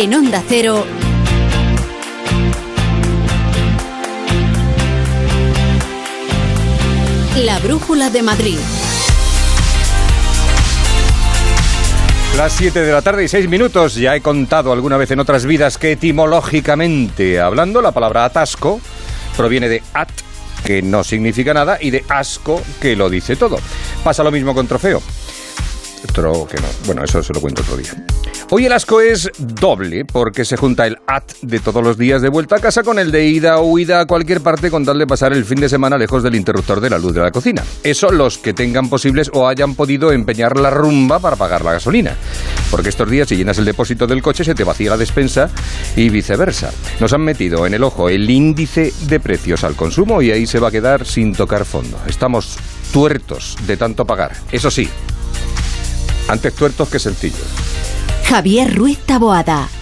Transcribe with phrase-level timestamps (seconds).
[0.00, 0.86] En Onda Cero.
[7.44, 8.56] La Brújula de Madrid.
[12.34, 13.96] Las 7 de la tarde y 6 minutos.
[13.96, 18.80] Ya he contado alguna vez en otras vidas que etimológicamente hablando la palabra atasco
[19.36, 20.08] proviene de at,
[20.64, 23.58] que no significa nada, y de asco, que lo dice todo.
[24.02, 25.02] Pasa lo mismo con trofeo.
[26.08, 26.68] Otro que no.
[26.86, 27.92] Bueno, eso se lo cuento otro día.
[28.52, 32.28] Hoy el asco es doble, porque se junta el at de todos los días de
[32.28, 35.06] vuelta a casa con el de ida o huida a cualquier parte con tal de
[35.06, 37.62] pasar el fin de semana lejos del interruptor de la luz de la cocina.
[37.84, 42.16] Eso los que tengan posibles o hayan podido empeñar la rumba para pagar la gasolina.
[42.72, 45.48] Porque estos días si llenas el depósito del coche se te vacía la despensa
[45.94, 46.72] y viceversa.
[46.98, 50.58] Nos han metido en el ojo el índice de precios al consumo y ahí se
[50.58, 52.00] va a quedar sin tocar fondo.
[52.08, 52.58] Estamos
[52.92, 54.32] tuertos de tanto pagar.
[54.50, 54.88] Eso sí,
[56.26, 57.46] antes tuertos que sencillos.
[58.28, 59.79] Javier Ruiz Taboada.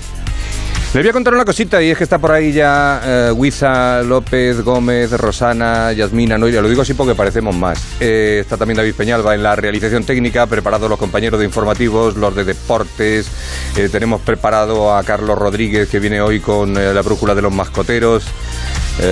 [0.94, 4.02] Le voy a contar una cosita y es que está por ahí ya eh, Huiza,
[4.02, 6.62] López, Gómez, Rosana, Yasmina, Noelia.
[6.62, 7.84] Lo digo así porque parecemos más.
[8.00, 12.34] Eh, está también David Peñalba en la realización técnica, preparados los compañeros de informativos, los
[12.34, 13.28] de deportes.
[13.76, 18.24] Eh, tenemos preparado a Carlos Rodríguez que viene hoy con la brújula de los mascoteros.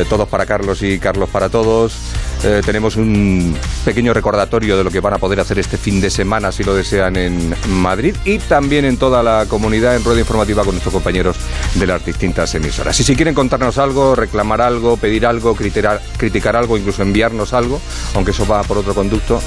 [0.08, 1.96] Todos para Carlos y Carlos para todos.
[2.64, 6.50] Tenemos un pequeño recordatorio de lo que van a poder hacer este fin de semana,
[6.50, 10.74] si lo desean, en Madrid y también en toda la comunidad en rueda informativa con
[10.74, 11.36] nuestros compañeros
[11.74, 12.98] de las distintas emisoras.
[13.00, 17.80] Y si quieren contarnos algo, reclamar algo, pedir algo, criticar, criticar algo, incluso enviarnos algo,
[18.14, 19.42] aunque eso va por otro conducto,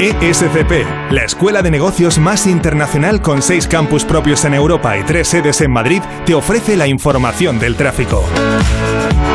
[0.00, 5.26] ESCP, la escuela de negocios más internacional con seis campus propios en Europa y tres
[5.26, 8.24] sedes en Madrid, te ofrece la información del tráfico.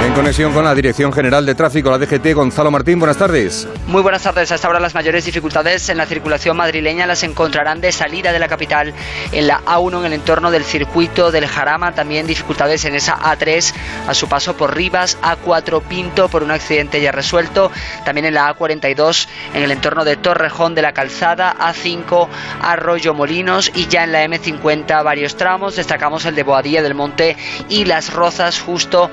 [0.05, 3.67] En conexión con la Dirección General de Tráfico, la DGT, Gonzalo Martín, buenas tardes.
[3.87, 4.51] Muy buenas tardes.
[4.51, 8.49] Hasta ahora las mayores dificultades en la circulación madrileña las encontrarán de salida de la
[8.49, 8.93] capital
[9.31, 11.93] en la A1 en el entorno del circuito del Jarama.
[11.93, 13.73] También dificultades en esa A3
[14.07, 17.71] a su paso por Rivas, A4 Pinto por un accidente ya resuelto.
[18.03, 20.17] También en la A42 en el entorno de
[20.53, 22.27] De la Calzada, A5
[22.61, 25.75] Arroyo Molinos y ya en la M50 varios tramos.
[25.75, 27.35] Destacamos el de Boadilla del Monte
[27.69, 29.09] y Las Rozas justo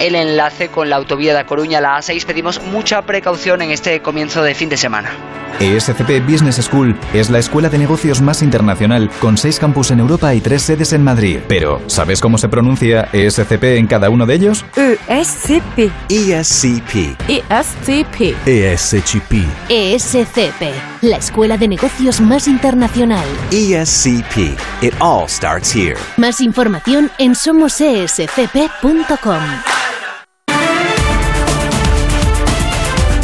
[0.00, 2.24] el enlace con la autovía de A Coruña, la A6.
[2.24, 5.10] Pedimos mucha precaución en este comienzo de fin de semana.
[5.58, 10.34] ESCP Business School es la escuela de negocios más internacional con seis campus en Europa
[10.34, 11.38] y tres sedes en Madrid.
[11.48, 14.64] Pero, ¿sabes cómo se pronuncia ESCP en cada uno de ellos?
[14.76, 15.90] ESCP.
[16.10, 17.16] ESCP.
[17.28, 18.36] ESCP.
[18.46, 19.32] ESCP.
[19.68, 20.62] ESCP,
[21.02, 23.24] la escuela de negocios más internacional.
[23.50, 24.58] ESCP.
[24.82, 25.96] It all starts here.
[26.18, 29.85] Más información en somosescp.com.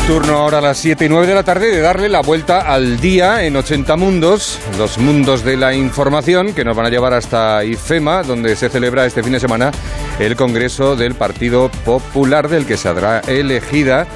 [0.06, 2.98] Turno ahora a las 7 y 9 de la tarde de darle la vuelta al
[3.00, 7.64] día en 80 mundos, los mundos de la información que nos van a llevar hasta
[7.64, 9.70] IFEMA, donde se celebra este fin de semana
[10.18, 14.08] el Congreso del Partido Popular, del que saldrá elegida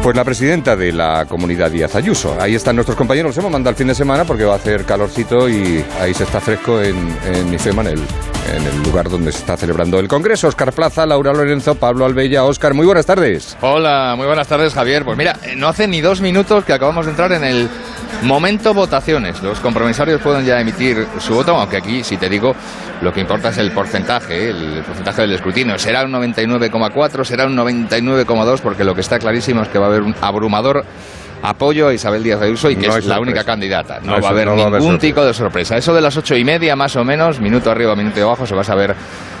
[0.00, 2.36] pues la presidenta de la comunidad Díaz Ayuso.
[2.40, 5.48] Ahí están nuestros compañeros, hemos mandado el fin de semana porque va a hacer calorcito
[5.48, 8.02] y ahí se está fresco en, en IFEMA, en el,
[8.48, 10.48] en el lugar donde se está celebrando el Congreso.
[10.48, 12.44] Oscar Plaza, Laura Lorenzo, Pablo Albella.
[12.44, 13.56] Oscar, muy buenas tardes.
[13.60, 15.04] Hola, muy buenas tardes, Javier.
[15.04, 17.68] Pues mira, no hace ni dos minutos que acabamos de entrar en el
[18.22, 19.42] momento votaciones.
[19.42, 22.54] Los compromisarios pueden ya emitir su voto, aunque aquí, si te digo,
[23.00, 24.50] lo que importa es el porcentaje, ¿eh?
[24.50, 25.78] el porcentaje del escrutinio.
[25.78, 29.88] Será un 99,4, será un 99,2, porque lo que está clarísimo es que va a
[29.88, 30.84] haber un abrumador
[31.44, 34.00] apoyo a Isabel Díaz Ayuso y que No es la única candidata.
[34.00, 35.06] No, No hay va a sor- haber no va a haber ningún sorpresa.
[35.14, 35.76] tipo de sorpresa.
[35.76, 38.62] Eso de las ocho y media, más o menos, minuto arriba, minuto abajo, se va
[38.62, 38.94] a saber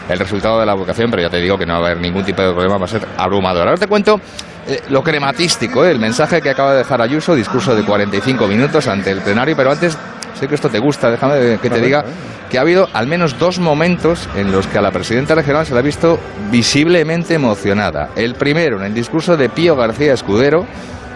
[0.08, 2.22] el resultado de la votación, pero ya te digo que no va a haber ningún
[2.24, 3.66] tipo de problema, va a ser abrumador.
[3.66, 4.20] Ahora te cuento
[4.68, 5.90] eh, lo crematístico, ¿eh?
[5.90, 9.72] el mensaje que acaba de dejar Ayuso, discurso de 45 minutos ante el plenario, pero
[9.72, 9.96] antes,
[10.38, 12.04] sé que esto te gusta, déjame que te diga
[12.50, 15.72] que ha habido al menos dos momentos en los que a la presidenta regional se
[15.72, 16.18] la ha visto
[16.50, 18.10] visiblemente emocionada.
[18.14, 20.66] El primero, en el discurso de Pío García Escudero,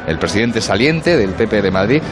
[0.08, 2.02] el presidente saliente del PP de Madrid,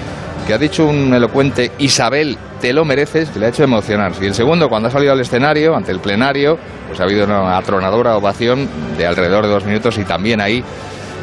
[0.46, 4.24] que ha dicho un elocuente Isabel, te lo mereces, que le ha hecho emocionarse.
[4.24, 7.56] Y el segundo, cuando ha salido al escenario, ante el plenario, pues ha habido una
[7.56, 10.62] atronadora ovación de alrededor de dos minutos y también ahí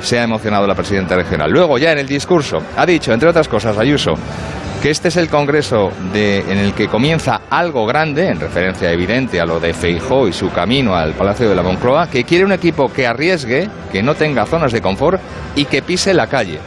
[0.02, 1.50] se ha emocionado la presidenta regional.
[1.50, 4.12] Luego, ya en el discurso, ha dicho, entre otras cosas, Ayuso,
[4.84, 9.46] que este es el congreso en el que comienza algo grande, en referencia evidente a
[9.46, 12.92] lo de Feijó y su camino al Palacio de la Moncloa, que quiere un equipo
[12.92, 15.22] que arriesgue, que no tenga zonas de confort
[15.56, 16.60] y que pise la calle.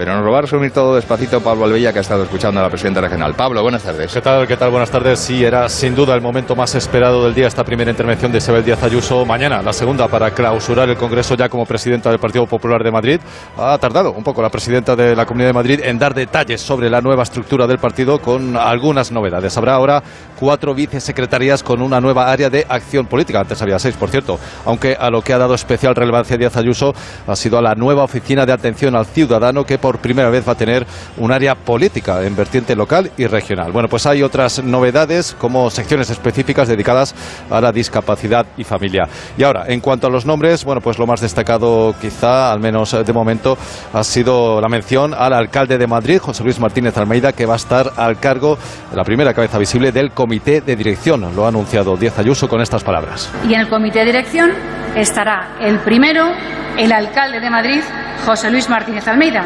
[0.00, 2.62] Pero nos lo va a resumir todo despacito Pablo Albella, que ha estado escuchando a
[2.62, 3.34] la presidenta regional.
[3.34, 4.10] Pablo, buenas tardes.
[4.10, 4.46] ¿Qué tal?
[4.46, 4.70] ¿Qué tal?
[4.70, 5.18] Buenas tardes.
[5.18, 8.64] Sí, era sin duda el momento más esperado del día esta primera intervención de Isabel
[8.64, 9.26] Díaz Ayuso.
[9.26, 13.20] Mañana, la segunda para clausurar el Congreso ya como presidenta del Partido Popular de Madrid.
[13.58, 16.88] Ha tardado un poco la presidenta de la Comunidad de Madrid en dar detalles sobre
[16.88, 19.54] la nueva estructura del partido con algunas novedades.
[19.58, 20.02] Habrá ahora
[20.38, 23.40] cuatro vicesecretarías con una nueva área de acción política.
[23.40, 24.40] Antes había seis, por cierto.
[24.64, 26.94] Aunque a lo que ha dado especial relevancia Díaz Ayuso
[27.26, 30.52] ha sido a la nueva oficina de atención al ciudadano que por primera vez va
[30.52, 30.86] a tener
[31.18, 33.72] un área política en vertiente local y regional.
[33.72, 37.14] Bueno, pues hay otras novedades como secciones específicas dedicadas
[37.50, 39.08] a la discapacidad y familia.
[39.36, 42.92] Y ahora, en cuanto a los nombres, bueno, pues lo más destacado quizá, al menos
[43.04, 43.56] de momento,
[43.92, 47.56] ha sido la mención al alcalde de Madrid, José Luis Martínez Almeida, que va a
[47.56, 48.58] estar al cargo,
[48.94, 51.34] la primera cabeza visible del comité de dirección.
[51.34, 53.30] Lo ha anunciado Díaz Ayuso con estas palabras.
[53.48, 54.50] Y en el comité de dirección
[54.96, 56.32] estará el primero,
[56.76, 57.80] el alcalde de Madrid,
[58.26, 59.44] José Luis Martínez Almeida.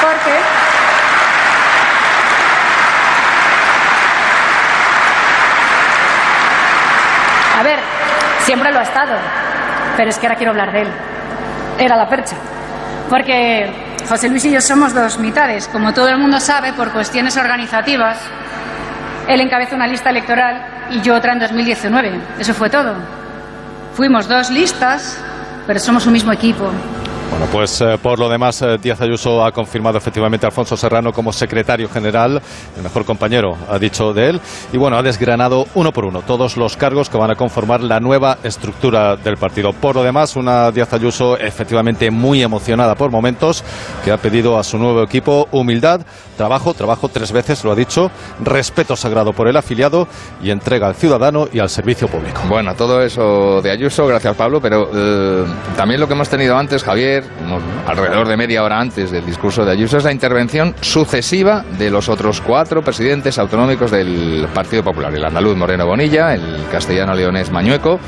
[0.00, 0.40] Porque
[7.58, 7.78] A ver,
[8.40, 9.14] siempre lo ha estado,
[9.96, 10.88] pero es que ahora quiero hablar de él.
[11.78, 12.36] Era la percha.
[13.08, 13.70] Porque
[14.08, 15.68] José Luis y yo somos dos mitades.
[15.68, 18.18] Como todo el mundo sabe, por cuestiones organizativas,
[19.28, 22.20] él encabeza una lista electoral y yo otra en 2019.
[22.38, 22.94] Eso fue todo.
[23.94, 25.18] Fuimos dos listas,
[25.66, 26.70] pero somos un mismo equipo.
[27.34, 31.12] Bueno, pues eh, por lo demás, eh, Díaz Ayuso ha confirmado efectivamente a Alfonso Serrano
[31.12, 32.40] como secretario general,
[32.76, 34.40] el mejor compañero, ha dicho de él,
[34.72, 37.98] y bueno, ha desgranado uno por uno todos los cargos que van a conformar la
[37.98, 39.72] nueva estructura del partido.
[39.72, 43.64] Por lo demás, una Díaz Ayuso efectivamente muy emocionada por momentos,
[44.04, 46.02] que ha pedido a su nuevo equipo humildad,
[46.36, 48.12] trabajo, trabajo tres veces, lo ha dicho,
[48.44, 50.06] respeto sagrado por el afiliado
[50.40, 52.42] y entrega al ciudadano y al servicio público.
[52.48, 55.44] Bueno, todo eso de Ayuso, gracias Pablo, pero eh,
[55.76, 57.23] también lo que hemos tenido antes, Javier,
[57.86, 62.08] alrededor de media hora antes del discurso de Ayuso, es la intervención sucesiva de los
[62.08, 67.98] otros cuatro presidentes autonómicos del Partido Popular, el andaluz Moreno Bonilla, el castellano leonés Mañueco,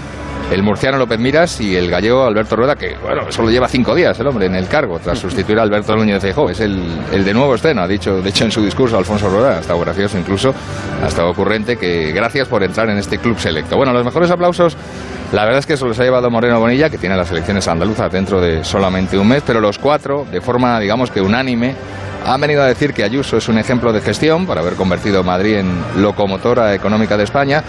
[0.51, 4.19] el murciano López Miras y el gallego Alberto Rueda, que bueno, solo lleva cinco días
[4.21, 6.51] el hombre en el cargo, tras sustituir a Alberto Núñez de Feijóo.
[6.51, 9.61] Es el, de nuevo estreno, ha dicho, de hecho en su discurso Alfonso Rueda, ha
[9.61, 10.55] estado gracioso incluso,
[11.03, 13.77] ha estado ocurrente, que gracias por entrar en este club selecto.
[13.77, 14.77] Bueno, los mejores aplausos,
[15.33, 18.11] la verdad es que se los ha llevado Moreno Bonilla, que tiene las elecciones andaluzas
[18.13, 21.75] dentro de solamente un mes, pero los cuatro, de forma digamos que unánime,
[22.25, 25.57] han venido a decir que Ayuso es un ejemplo de gestión por haber convertido Madrid
[25.57, 27.63] en locomotora económica de España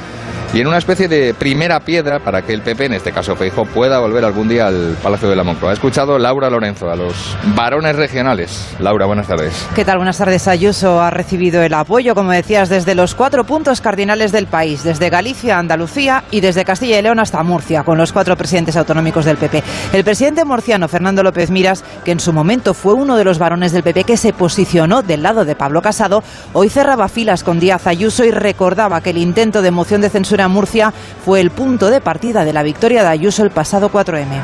[0.54, 3.66] y en una especie de primera piedra para que el PP, en este caso Feijóo,
[3.66, 5.72] pueda volver algún día al Palacio de la Moncloa.
[5.72, 8.76] Ha escuchado Laura Lorenzo a los varones regionales.
[8.80, 9.68] Laura, buenas tardes.
[9.76, 9.98] ¿Qué tal?
[9.98, 10.48] Buenas tardes.
[10.48, 15.10] Ayuso ha recibido el apoyo, como decías, desde los cuatro puntos cardinales del país, desde
[15.10, 19.38] Galicia, Andalucía y desde Castilla y León hasta Murcia, con los cuatro presidentes autonómicos del
[19.38, 19.64] PP.
[19.94, 23.72] El presidente murciano, Fernando López Miras, que en su momento fue uno de los varones
[23.72, 26.22] del PP que se posicionó del lado de Pablo Casado,
[26.54, 30.46] hoy cerraba filas con Díaz Ayuso y recordaba que el intento de moción de censura
[30.46, 30.94] en Murcia
[31.26, 34.42] fue el punto de partida de la victoria de Ayuso el pasado 4M.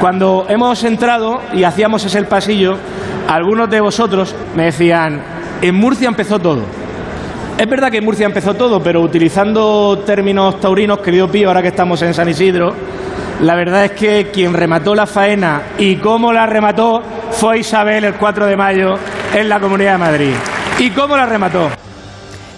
[0.00, 2.76] Cuando hemos entrado y hacíamos ese pasillo,
[3.26, 5.20] algunos de vosotros me decían,
[5.60, 6.62] en Murcia empezó todo.
[7.58, 11.68] Es verdad que en Murcia empezó todo, pero utilizando términos taurinos, querido Pío, ahora que
[11.68, 12.72] estamos en San Isidro,
[13.40, 17.02] la verdad es que quien remató la faena y cómo la remató
[17.32, 18.94] fue Isabel el 4 de mayo
[19.34, 20.34] en la Comunidad de Madrid.
[20.78, 21.68] ¿Y cómo la remató?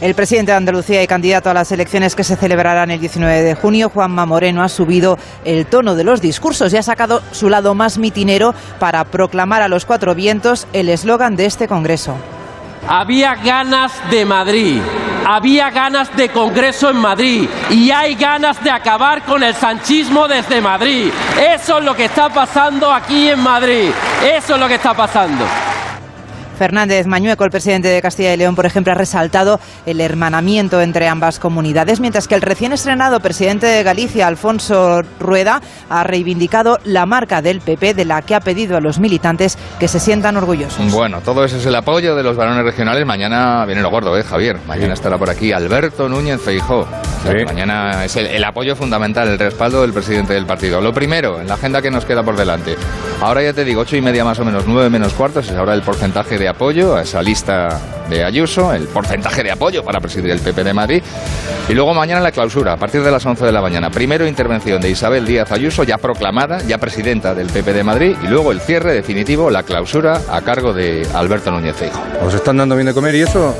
[0.02, 3.54] El presidente de Andalucía y candidato a las elecciones que se celebrarán el 19 de
[3.54, 7.74] junio, Juanma Moreno, ha subido el tono de los discursos y ha sacado su lado
[7.74, 12.16] más mitinero para proclamar a los cuatro vientos el eslogan de este Congreso.
[12.88, 14.80] Había ganas de Madrid,
[15.26, 20.60] había ganas de Congreso en Madrid y hay ganas de acabar con el sanchismo desde
[20.60, 21.12] Madrid.
[21.38, 23.90] Eso es lo que está pasando aquí en Madrid.
[24.24, 25.44] Eso es lo que está pasando.
[26.60, 31.08] Fernández Mañueco, el presidente de Castilla y León, por ejemplo, ha resaltado el hermanamiento entre
[31.08, 37.06] ambas comunidades, mientras que el recién estrenado presidente de Galicia, Alfonso Rueda, ha reivindicado la
[37.06, 40.92] marca del PP de la que ha pedido a los militantes que se sientan orgullosos.
[40.92, 43.06] Bueno, todo ese es el apoyo de los varones regionales.
[43.06, 44.58] Mañana viene lo gordo, ¿eh, Javier?
[44.66, 46.86] Mañana estará por aquí Alberto Núñez Feijó.
[47.46, 50.82] Mañana es el, el apoyo fundamental, el respaldo del presidente del partido.
[50.82, 52.76] Lo primero, en la agenda que nos queda por delante.
[53.22, 55.72] Ahora ya te digo, ocho y media más o menos, nueve menos cuartos, es ahora
[55.72, 60.30] el porcentaje de apoyo a esa lista de Ayuso, el porcentaje de apoyo para presidir
[60.30, 61.02] el PP de Madrid.
[61.68, 63.90] Y luego mañana la clausura, a partir de las 11 de la mañana.
[63.90, 68.16] Primero intervención de Isabel Díaz Ayuso, ya proclamada, ya presidenta del PP de Madrid.
[68.22, 72.02] Y luego el cierre definitivo, la clausura a cargo de Alberto Núñez Feijóo.
[72.26, 73.54] ¿Os están dando bien de comer y eso?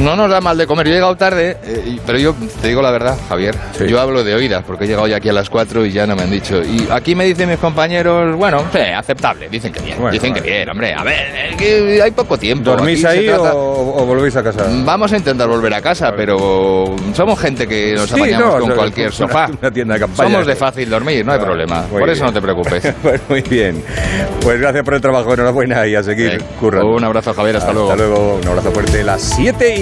[0.00, 0.86] No nos da mal de comer.
[0.86, 3.54] Yo he llegado tarde, eh, pero yo te digo la verdad, Javier.
[3.86, 6.16] Yo hablo de oídas, porque he llegado ya aquí a las 4 y ya no
[6.16, 6.62] me han dicho.
[6.62, 9.48] Y aquí me dicen mis compañeros, bueno, sí, aceptable.
[9.50, 9.96] Dicen que bien.
[9.98, 10.42] Bueno, dicen vale.
[10.42, 10.94] que bien, hombre.
[10.94, 12.70] A ver, es que hay poco tiempo.
[12.70, 14.64] ¿Dormís Aquí ahí trata- o, o volvéis a casa?
[14.84, 18.68] Vamos a intentar volver a casa, pero somos gente que nos Sí, apañamos no, con
[18.70, 19.50] no, cualquier una- sofá.
[19.60, 20.30] una tienda de campaña.
[20.30, 21.82] Somos de fácil dormir, no hay problema.
[21.82, 22.26] Por eso bien.
[22.26, 22.94] no te preocupes.
[23.02, 23.82] Pues muy bien.
[24.40, 26.92] Pues gracias por el trabajo, enhorabuena y a seguir currando.
[26.94, 27.90] Un abrazo, Javier, hasta luego.
[27.90, 29.02] Hasta luego, un abrazo fuerte.
[29.02, 29.81] Las 7 y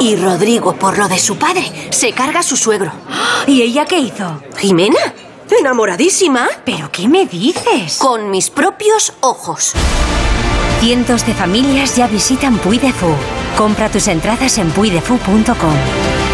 [0.00, 2.92] Y Rodrigo, por lo de su padre, se carga a su suegro.
[3.47, 4.40] ¿Y ella qué hizo?
[4.56, 5.14] ¿Jimena?
[5.61, 6.49] ¿Enamoradísima?
[6.64, 7.99] ¿Pero qué me dices?
[7.99, 9.75] Con mis propios ojos.
[10.80, 13.14] Cientos de familias ya visitan Puy de Fou.
[13.56, 16.33] Compra tus entradas en puidefu.com.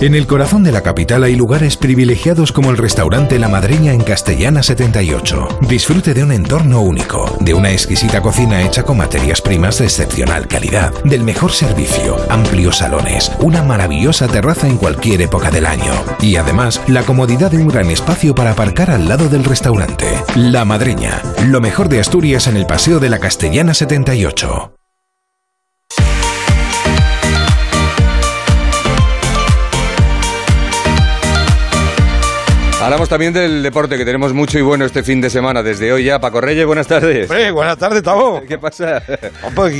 [0.00, 4.00] En el corazón de la capital hay lugares privilegiados como el restaurante La Madreña en
[4.00, 5.58] Castellana 78.
[5.68, 10.46] Disfrute de un entorno único, de una exquisita cocina hecha con materias primas de excepcional
[10.46, 16.36] calidad, del mejor servicio, amplios salones, una maravillosa terraza en cualquier época del año y
[16.36, 20.06] además la comodidad de un gran espacio para aparcar al lado del restaurante.
[20.36, 24.77] La Madreña, lo mejor de Asturias en el Paseo de la Castellana 78.
[32.88, 35.62] Hablamos también del deporte, que tenemos mucho y bueno este fin de semana.
[35.62, 37.28] Desde hoy ya, Paco Reyes, buenas tardes.
[37.52, 38.40] Buenas tardes, Tabo.
[38.48, 39.02] ¿Qué pasa?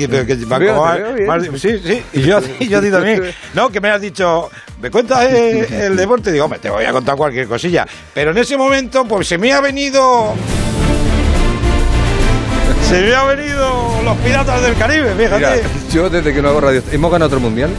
[0.01, 0.77] Que- que- que- veo,
[1.27, 3.23] más- sí, sí, y yo, y yo a ti también.
[3.55, 4.51] No, que me has dicho,
[4.83, 6.31] ¿me cuentas eh, el deporte?
[6.31, 7.87] Digo, hombre, te voy a contar cualquier cosilla.
[8.13, 10.35] Pero en ese momento, pues se me ha venido...
[12.91, 15.39] Se me ha venido los piratas del Caribe, fíjate.
[15.39, 15.57] Mira,
[15.91, 16.83] yo desde que no hago radio...
[16.93, 17.71] ¿Hemos ganado otro mundial?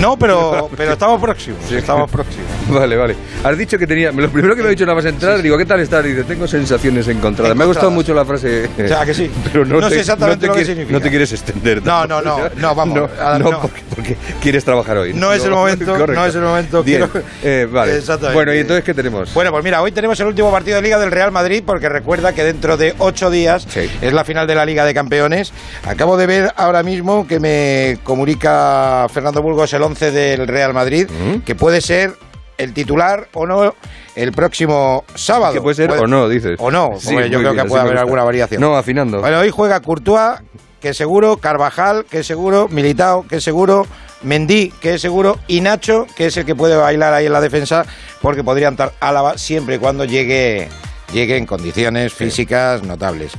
[0.00, 2.46] No, pero, pero estamos próximos, estamos próximos.
[2.68, 3.14] Vale, vale.
[3.44, 4.10] Has dicho que tenía...
[4.10, 6.02] Lo primero que me ha dicho nada más entrar, digo, ¿qué tal estás?
[6.04, 7.56] Dice, tengo sensaciones encontradas.
[7.56, 8.68] Me ha gustado mucho la frase...
[8.84, 9.30] O sea, que sí.
[9.52, 10.92] Pero no, No te, sé exactamente no te lo que quieres- significa.
[10.98, 11.84] No te quieres extender.
[11.84, 13.60] No, no, no, no, vamos, No, ah, no, no.
[13.60, 15.14] Porque, porque quieres trabajar hoy.
[15.14, 16.12] No es el momento, Correcto.
[16.12, 16.82] no es el momento.
[16.82, 17.08] Quiero-
[17.44, 17.98] Eh, vale.
[17.98, 18.34] Exactamente.
[18.34, 19.32] Bueno, ¿y entonces qué tenemos?
[19.32, 22.32] Bueno, pues mira, hoy tenemos el último partido de Liga del Real Madrid porque recuerda
[22.32, 25.52] que dentro de ocho días es la final de la Liga de Campeones.
[25.86, 31.08] Acabo de ver ahora mismo que me comunica Fernando Burgos el 11 del Real Madrid,
[31.10, 31.40] Mm.
[31.40, 32.14] que puede ser
[32.58, 33.74] el titular o no
[34.14, 35.52] el próximo sábado.
[35.52, 36.56] Que puede ser o no, dices.
[36.58, 38.60] O no, Sí, yo creo bien, que puede haber alguna variación.
[38.60, 39.20] No, afinando.
[39.20, 40.40] Bueno, hoy juega Courtois,
[40.80, 43.86] que seguro, Carvajal, que seguro, Militao, que seguro,
[44.22, 47.40] Mendy, que es seguro, y Nacho, que es el que puede bailar ahí en la
[47.40, 47.84] defensa,
[48.22, 50.68] porque podría entrar Álava siempre y cuando llegue,
[51.12, 53.32] llegue en condiciones físicas notables.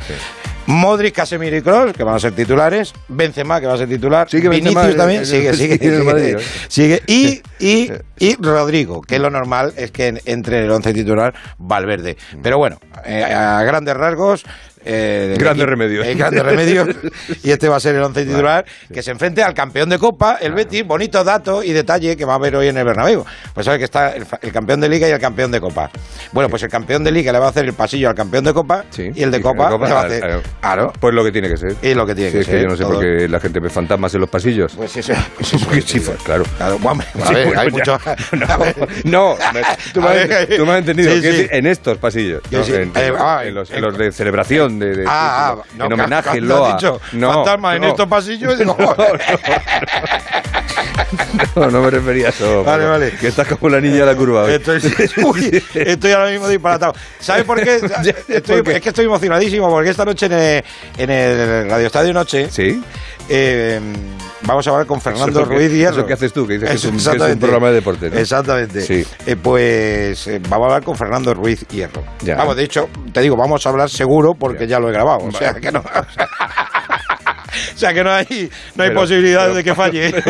[0.68, 2.94] Modric, Casemiro y Kroos, que van a ser titulares.
[3.08, 4.30] Benzema, que va a ser titular.
[4.30, 5.26] Sigue Vinicius también.
[5.26, 6.04] Sigue, sigue.
[6.04, 6.40] Madrid, ¿no?
[6.68, 7.02] sigue.
[7.08, 12.18] Y, y, y Rodrigo, que lo normal es que en- entre el once titular Valverde.
[12.44, 14.44] Pero bueno, eh, a grandes rasgos.
[14.88, 16.06] Eh, Grandes remedios.
[16.06, 16.88] eh, grandes remedios.
[17.44, 20.38] Y este va a ser el once titular que se enfrente al campeón de Copa,
[20.42, 20.86] el Betis.
[20.86, 23.26] Bonito dato y detalle que va a haber hoy en el Bernabéu.
[23.54, 25.90] Pues sabe que está el, campeón de Liga y el campeón de Copa.
[26.32, 28.54] Bueno, pues el campeón de Liga le va a hacer el pasillo al campeón de
[28.54, 30.52] Copa y el de Y Copa, Copa, le va a claro, hacer.
[30.62, 30.94] claro.
[31.00, 31.76] Pues lo que tiene que ser.
[31.82, 33.02] Y lo que tiene Sí, que es ser, yo no sé por todo.
[33.02, 34.74] qué la gente ve fantasmas en los pasillos.
[34.76, 35.14] Pues eso.
[35.36, 36.44] Pues eso sí, pues, claro.
[36.58, 36.78] Claro,
[37.26, 37.72] a ver, hay ya.
[37.72, 37.98] mucho.
[39.04, 39.36] No,
[39.94, 41.12] tú, me has, entendido.
[41.52, 42.42] en estos pasillos.
[42.52, 46.48] Eh, ah, en los de celebración, de, de- Ah, ah, en no, homenaje, ¿qué- en
[46.48, 46.74] loa.
[46.74, 47.00] dicho?
[47.14, 47.88] No, Fantasma en no.
[47.90, 48.58] estos pasillos.
[48.60, 48.76] Digo,
[51.56, 52.64] No, no me refería a eso.
[52.64, 53.12] Vale, vale.
[53.12, 54.44] Que estás como la niña de la curva.
[54.44, 54.54] hoy.
[54.54, 54.80] Estoy,
[55.24, 56.94] uy, estoy ahora mismo disparatado.
[57.20, 57.76] ¿Sabes por qué?
[58.28, 58.76] Estoy- ¿Por qué?
[58.78, 60.64] Es que estoy emocionadísimo porque esta noche en el,
[60.98, 62.82] en el Radio Estadio Noche ¿Sí?
[63.30, 63.80] eh,
[64.44, 65.98] vamos a hablar con Fernando Eso que- Ruiz Hierro.
[65.98, 67.42] eso que haces tú, que dices que es un- que es un Exactamente.
[67.42, 68.18] programa de deporte, ¿no?
[68.20, 68.82] Exactamente.
[68.82, 69.06] Sí.
[69.26, 72.04] Eh, pues eh, vamos a hablar con Fernando Ruiz Hierro.
[72.22, 72.36] Ya.
[72.36, 75.20] Vamos, de hecho, te digo, vamos a hablar seguro porque ya lo he grabado.
[75.26, 75.84] O sea, que no.
[77.76, 80.14] O sea que no hay, no hay Pero- posibilidad pero- de que falle.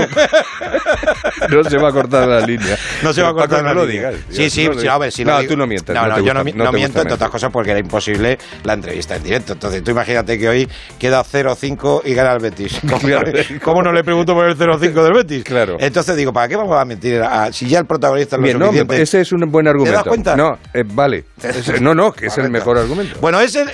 [1.49, 2.77] No se va a cortar la línea.
[3.03, 4.09] No se va a Paco, cortar no la lo línea.
[4.11, 4.25] digas.
[4.29, 5.95] Sí, sí, No lo sí, a ver, si lo No, digo- tú no mientas.
[5.95, 8.37] No, no, te yo no, gusta- te no miento, entre otras cosas, porque era imposible
[8.63, 9.53] la entrevista en directo.
[9.53, 10.67] Entonces, tú imagínate que hoy
[10.99, 12.79] queda 0-5 y gana el Betis.
[13.63, 15.43] ¿Cómo, no le pregunto por el 0-5 del Betis?
[15.43, 15.77] Claro.
[15.79, 17.21] Entonces digo, ¿para qué vamos a mentir?
[17.23, 19.97] Ah, si ya el protagonista es lo Bien, no, ese es un buen argumento.
[19.97, 20.35] das cuenta?
[20.35, 21.25] No, eh, vale.
[21.41, 23.19] Ese- no, no, que es el mejor argumento.
[23.21, 23.73] Bueno, es el eh,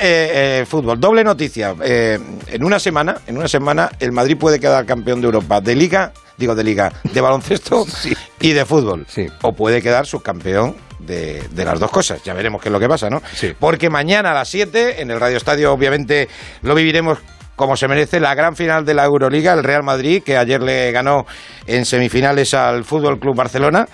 [0.61, 0.99] eh, fútbol.
[0.99, 1.73] Doble noticia.
[1.83, 5.75] Eh, en una semana, en una semana, el Madrid puede quedar campeón de Europa de
[5.75, 7.85] Liga, digo de Liga, de baloncesto
[8.39, 9.05] y de fútbol.
[9.41, 12.23] O puede quedar subcampeón de, de las dos cosas.
[12.23, 13.21] Ya veremos qué es lo que pasa, ¿no?
[13.59, 16.29] Porque mañana a las 7, en el Radio Estadio, obviamente,
[16.61, 17.19] lo viviremos
[17.55, 20.91] como se merece la gran final de la Euroliga, el Real Madrid, que ayer le
[20.91, 21.25] ganó
[21.67, 23.87] en semifinales al Fútbol Club Barcelona,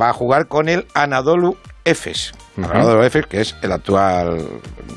[0.00, 2.32] va a jugar con el Anadolu Efes.
[2.56, 2.70] Ujú.
[2.70, 4.38] Anadolu Efes, que es el actual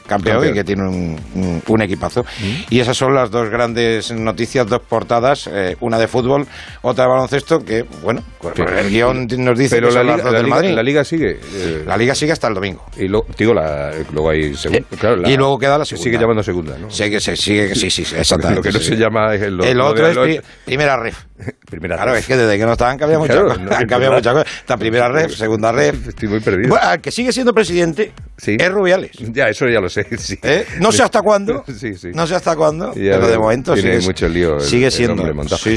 [0.08, 0.50] campeón, Campeón.
[0.50, 2.26] y que tiene un, un- un equipazo.
[2.70, 6.48] Y esas son las dos grandes noticias, dos portadas, eh, una de fútbol,
[6.82, 10.16] otra de baloncesto, que, bueno, pues el guion nos dice Pero que la son las
[10.18, 10.72] liga, dos la, del liga, Madrid.
[10.76, 11.40] la liga sigue.
[11.54, 12.86] eh, La liga sigue hasta el domingo.
[12.98, 14.88] y lo, digo, la, luego hay segunda.
[15.00, 16.04] claro, la- y luego queda la se segunda.
[16.06, 16.90] sigue llamando segunda, ¿no?
[16.90, 18.56] Sí, que se sigue, sí, sí, sí, exactamente.
[18.60, 21.24] Lo que no sí, se llama es el, el lo otro de es primera ref.
[21.70, 22.22] primera Claro, ref.
[22.22, 23.64] es que desde que no estaban cambiado muchas Claro, cosas.
[23.64, 24.48] no, Han es cambiado muchas cosas.
[24.60, 26.08] Esta primera ref, segunda ref.
[26.08, 26.70] Estoy muy perdido.
[26.70, 28.12] Bueno, al que sigue siendo presidente
[28.46, 29.12] es Rubiales.
[29.34, 30.06] Ya, eso ya lo sé.
[30.18, 30.38] sí.
[30.44, 30.66] ¿Eh?
[30.80, 31.64] No sé hasta cuándo.
[31.78, 31.94] Sí.
[32.14, 32.94] No sé hasta cuándo.
[32.94, 34.60] Ya pero de momento tiene sigue, mucho lío.
[34.60, 35.24] sigue el siendo.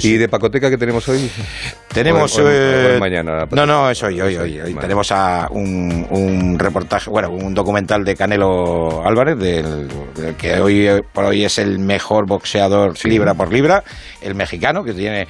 [0.02, 1.30] ¿Y de pacoteca que tenemos hoy?
[1.92, 2.38] Tenemos.
[2.38, 3.46] O- o- o eh, mañana.
[3.50, 4.60] no, no, es hoy, hoy, hoy.
[4.60, 4.74] hoy.
[4.74, 10.88] Tenemos a un, un reportaje, bueno, un documental de Canelo Álvarez, del, del que hoy
[11.12, 13.82] por hoy es el mejor boxeador libra por libra,
[14.20, 15.26] el mexicano, que tiene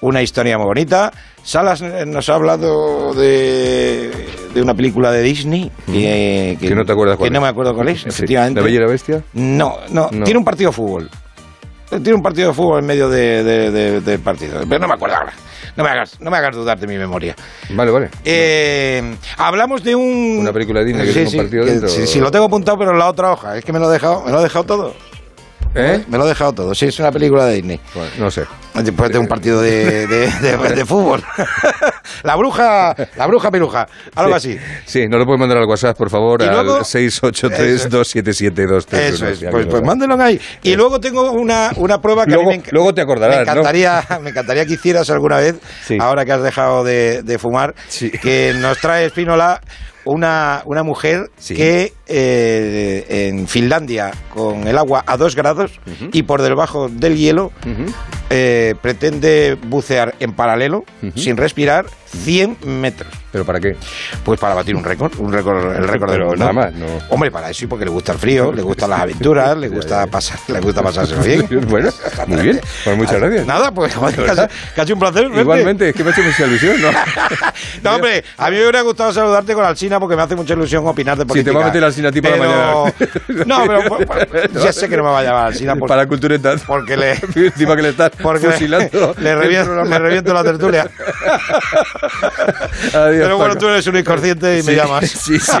[0.00, 1.12] una historia muy bonita.
[1.42, 4.10] Salas eh, nos ha hablado de,
[4.54, 7.74] de una película de Disney que, Que no te acuerdas cuál que no me acuerdo
[7.74, 8.08] cuál es, Sí.
[8.08, 8.60] efectivamente.
[8.60, 9.22] ¿La Bella y la Bestia?
[9.34, 10.24] No, no, No.
[10.24, 11.10] tiene un partido de fútbol.
[11.90, 14.60] Tiene un partido de fútbol en medio de, de- partido.
[14.68, 15.32] Pero no me acuerdo ahora.
[15.76, 17.34] No me hagas, no me hagas dudar de mi memoria.
[17.70, 18.10] Vale, vale.
[18.24, 20.38] Eh, hablamos de un.
[20.40, 21.88] Una película de Disney que Sí, tiene un partido dentro.
[21.88, 23.56] Sí, sí, lo tengo apuntado, pero en la otra hoja.
[23.58, 24.94] Es que me lo he dejado, me lo he dejado todo.
[25.74, 26.04] ¿Eh?
[26.08, 26.74] Me lo he dejado todo.
[26.74, 27.80] Sí, es una película de Disney.
[27.94, 28.42] Bueno, no sé.
[28.74, 31.22] Después de un partido de, de, de- de fútbol.
[32.24, 33.86] la bruja, la bruja peluja.
[34.16, 34.52] Algo Sí.
[34.52, 34.58] así.
[34.84, 36.76] Sí, no lo puedes mandar al WhatsApp, por favor, ¿Y luego?
[36.76, 38.98] al 683-277-231.
[38.98, 40.40] Eso es, pues, pues lo- mándenlo ahí.
[40.62, 43.44] Y luego tengo una, una prueba que Luego- a mí me, luego te acordarás, me
[43.46, 43.50] ¿no?
[43.52, 45.56] encantaría, me encantaría que hicieras alguna vez,
[46.00, 47.74] ahora que has dejado de, de fumar,
[48.22, 49.60] que nos trae Espínola
[50.06, 55.80] una, una mujer que eh, en Finlandia, con el agua a 2 grados
[56.12, 57.52] y por debajo del hielo,
[58.30, 63.12] eh, pretende bucear en paralelo, sin respirar, 100 metros.
[63.32, 63.76] ¿Pero para qué?
[64.24, 66.36] Pues para batir un récord, un récord, el récord del Pero mundo.
[66.38, 66.86] nada más, no.
[67.10, 70.06] Hombre, para eso y porque le gusta el frío, le gustan las aventuras, le gusta
[70.06, 71.44] pasar, le gusta pasárselo bien.
[71.68, 71.90] bueno,
[72.28, 72.60] muy bien.
[72.84, 73.44] Pues muchas gracias.
[73.46, 74.42] Nada, pues De casi,
[74.76, 75.24] casi un placer.
[75.24, 75.40] verte.
[75.40, 76.90] Igualmente, es que me ha hecho mucha ilusión, ¿no?
[77.82, 80.86] No, hombre, a mí me hubiera gustado saludarte con Alsina porque me hace mucha ilusión
[80.86, 83.44] opinar de Si te va a meter Alsina a ti para Pero- mañana.
[83.46, 86.02] No, pero pues, pues, ya sé que no me va a llamar Alsina porque, Para
[86.02, 86.34] la cultura
[86.66, 89.14] porque le, Encima que le estás porque fusilando.
[89.18, 90.88] le, reviento, le reviento la tertulia.
[92.04, 93.58] Adiós, Pero bueno, Paco.
[93.66, 95.10] tú eres un inconsciente y me llamas.
[95.24, 95.52] Sí, sí.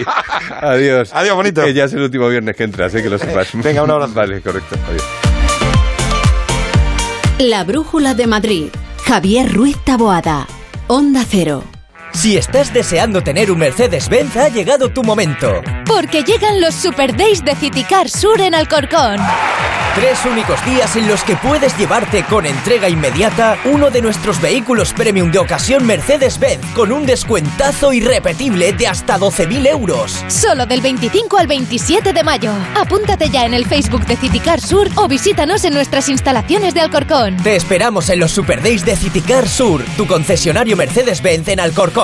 [0.60, 1.10] Adiós.
[1.12, 1.62] Adiós, bonito.
[1.62, 3.02] Que ya es el último viernes que entras, ¿eh?
[3.02, 3.48] que lo sepas.
[3.54, 4.12] Venga, un abrazo.
[4.14, 4.76] Vale, correcto.
[4.88, 5.02] Adiós.
[7.38, 8.68] La Brújula de Madrid.
[9.06, 10.46] Javier Ruiz Taboada.
[10.86, 11.64] Onda Cero.
[12.14, 15.60] Si estás deseando tener un Mercedes-Benz, ha llegado tu momento.
[15.84, 19.18] Porque llegan los Super Days de Citicar Sur en Alcorcón.
[19.94, 24.92] Tres únicos días en los que puedes llevarte con entrega inmediata uno de nuestros vehículos
[24.92, 30.24] premium de ocasión Mercedes-Benz con un descuentazo irrepetible de hasta 12.000 euros.
[30.26, 32.52] Solo del 25 al 27 de mayo.
[32.74, 37.36] Apúntate ya en el Facebook de Citicar Sur o visítanos en nuestras instalaciones de Alcorcón.
[37.36, 42.03] Te esperamos en los Super Days de Citicar Sur, tu concesionario Mercedes-Benz en Alcorcón.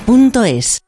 [0.00, 0.82] duchamanía.es.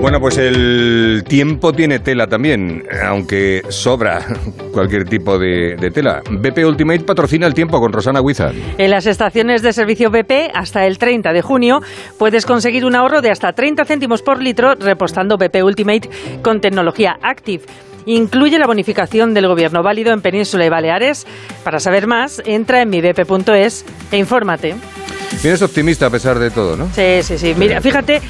[0.00, 4.20] Bueno, pues el tiempo tiene tela también, aunque sobra
[4.72, 6.22] cualquier tipo de, de tela.
[6.28, 8.52] BP Ultimate patrocina el tiempo con Rosana Huizar.
[8.78, 11.82] En las estaciones de servicio BP, hasta el 30 de junio,
[12.18, 16.10] puedes conseguir un ahorro de hasta 30 céntimos por litro repostando BP Ultimate
[16.42, 17.62] con tecnología Active.
[18.06, 21.26] Incluye la bonificación del gobierno válido en Península y Baleares.
[21.64, 24.74] Para saber más, entra en mibp.es e infórmate.
[25.40, 26.88] Vienes optimista a pesar de todo, ¿no?
[26.94, 27.52] Sí, sí, sí.
[27.56, 28.22] Mira, fíjate,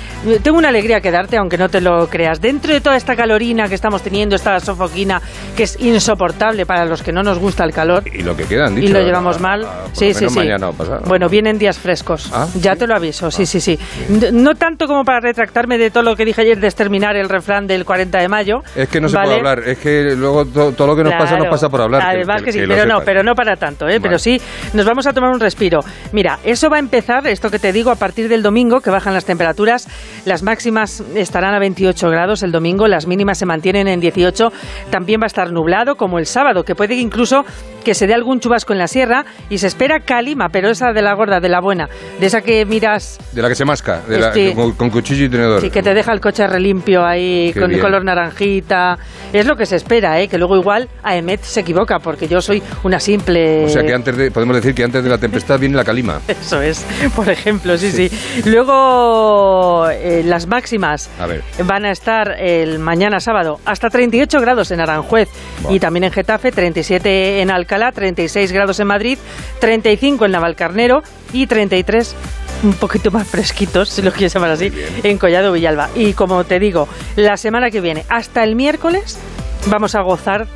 [0.43, 2.41] tengo una alegría que darte, aunque no te lo creas.
[2.41, 5.21] Dentro de toda esta calorina que estamos teniendo, esta sofoquina
[5.55, 8.03] que es insoportable para los que no nos gusta el calor.
[8.11, 8.89] Y lo que quedan, dicho.
[8.89, 9.67] Y lo llevamos mal.
[9.67, 10.39] Ah, por sí, lo sí, menos sí.
[10.39, 11.03] mañana o pasado.
[11.07, 12.31] Bueno, vienen días frescos.
[12.33, 13.79] Ah, ya te lo aviso, sí, sí, sí.
[14.09, 17.29] N- No tanto como para retractarme de todo lo que dije ayer de exterminar el
[17.29, 18.63] refrán del 40 de mayo.
[18.75, 19.27] Es que no se ¿vale?
[19.37, 21.51] puede hablar, es que luego to- todo lo que nos pasa nos Claro.
[21.51, 22.01] pasa por hablar.
[22.03, 24.01] Además que, sí, lo pero no, pero no para tanto, ¿eh?
[24.01, 24.41] Pero sí,
[24.73, 25.81] nos vamos a tomar un respiro.
[26.13, 29.15] Mira, eso va a empezar, esto que te digo, a partir del domingo, que bajan
[29.15, 29.89] las temperaturas.
[30.27, 34.53] Las máximas estarán a 28 grados el domingo, las mínimas se mantienen en 18.
[34.91, 37.45] También va a estar nublado, como el sábado, que puede incluso
[37.83, 39.25] que se dé algún chubasco en la sierra.
[39.49, 41.89] Y se espera calima, pero esa de la gorda, de la buena,
[42.21, 45.25] de esa que miras De la que se masca, de la- Este- con, con cuchillo
[45.25, 45.63] y tenedor.
[45.63, 47.81] Sí, que te deja el coche relimpio ahí Qué con bien.
[47.81, 48.99] color naranjita.
[49.33, 50.29] Es lo que se espera, ¿eh?
[50.29, 53.65] Que luego igual AEMET se equivoca porque yo soy una simple...
[53.65, 56.21] O sea que antes de, podemos decir que antes de la tempestad viene la calima.
[56.29, 56.82] Eso es,
[57.17, 58.11] por ejemplo, sí, sí.
[58.45, 61.43] Luego eh, las máximas A ver.
[61.65, 65.29] van a estar el mañana sábado hasta 38 grados en Aranjuez
[65.71, 69.19] y también en Getafe, 37 en Alcalá, 36 grados en Madrid,
[69.61, 72.15] 35 en Navalcarnero y 33
[72.63, 75.91] un poquito más fresquitos, si lo quieres llamar así, en Collado Villalba.
[75.97, 79.19] Y como te digo, la semana que viene, hasta el miércoles,
[79.67, 80.47] vamos a gozar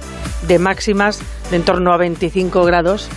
[0.46, 3.08] de máximas de en torno a 25 grados.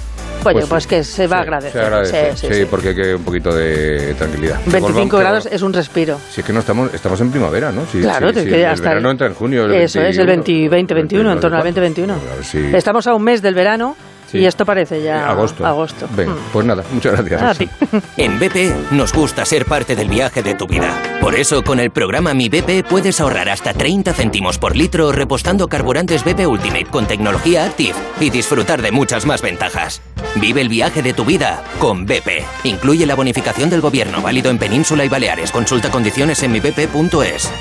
[0.46, 1.74] Oye, Pues pues, sí, que se va a agradecer.
[1.74, 2.66] Se agradece, Sí, sí, sí, sí.
[2.70, 4.60] porque hay que un poquito de tranquilidad.
[4.66, 6.18] 25 Volvamos- grados es un respiro.
[6.32, 7.86] Si es que no estamos, estamos en primavera, ¿no?
[7.92, 9.66] Sí, Claro, sí, te sí, queda el hasta verano entra en junio.
[9.66, 10.70] el Eso es, el 21.
[10.72, 12.16] 20, 2021, en torno al 2021.
[12.42, 12.72] sí.
[12.74, 13.96] Estamos a un mes del verano
[14.32, 14.38] Sí.
[14.38, 15.66] y esto parece ya Agosto.
[15.66, 16.08] agosto.
[16.16, 16.38] Venga, Mm.
[16.54, 17.42] pues nada, muchas gracias.
[17.42, 17.68] A ti.
[18.18, 20.94] En BP nos gusta ser parte del viaje de tu vida.
[21.20, 25.68] Por eso con el programa Mi BP puedes ahorrar hasta 30 céntimos por litro repostando
[25.68, 30.00] carburantes BP Ultimate con tecnología Active y disfrutar de muchas más ventajas.
[30.36, 32.44] Vive el viaje de tu vida con BP.
[32.64, 35.52] Incluye la bonificación del gobierno válido en Península y Baleares.
[35.52, 37.52] Consulta condiciones en mibp.es.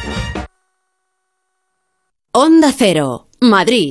[2.33, 3.91] Onda Cero, Madrid.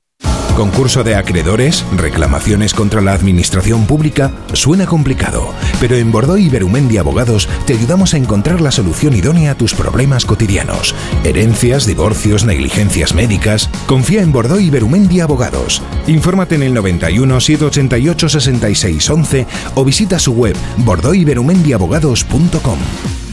[0.55, 6.97] Concurso de acreedores, reclamaciones contra la administración pública, suena complicado, pero en Bordeaux y Berumendi
[6.97, 10.93] Abogados te ayudamos a encontrar la solución idónea a tus problemas cotidianos.
[11.23, 13.69] Herencias, divorcios, negligencias médicas.
[13.87, 15.81] Confía en Bordeaux y Berumendi Abogados.
[16.07, 23.30] Infórmate en el 91 788 66 11 o visita su web bordeauxyberumendiabogados.com.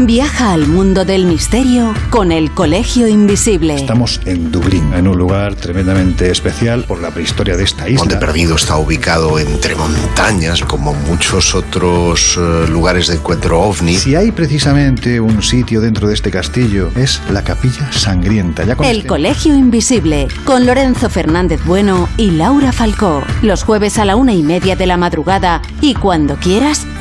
[0.00, 3.74] Viaja al mundo del misterio con el Colegio Invisible.
[3.74, 7.98] Estamos en Dublín, en un lugar tremendamente especial por la prehistoria de esta isla.
[7.98, 13.96] Monte Perdido está ubicado entre montañas, como muchos otros eh, lugares de encuentro ovni.
[13.96, 18.64] Si hay precisamente un sitio dentro de este castillo, es la Capilla Sangrienta.
[18.64, 23.24] Ya El Colegio Invisible, con Lorenzo Fernández Bueno y Laura Falcó.
[23.42, 26.86] Los jueves a la una y media de la madrugada y cuando quieras,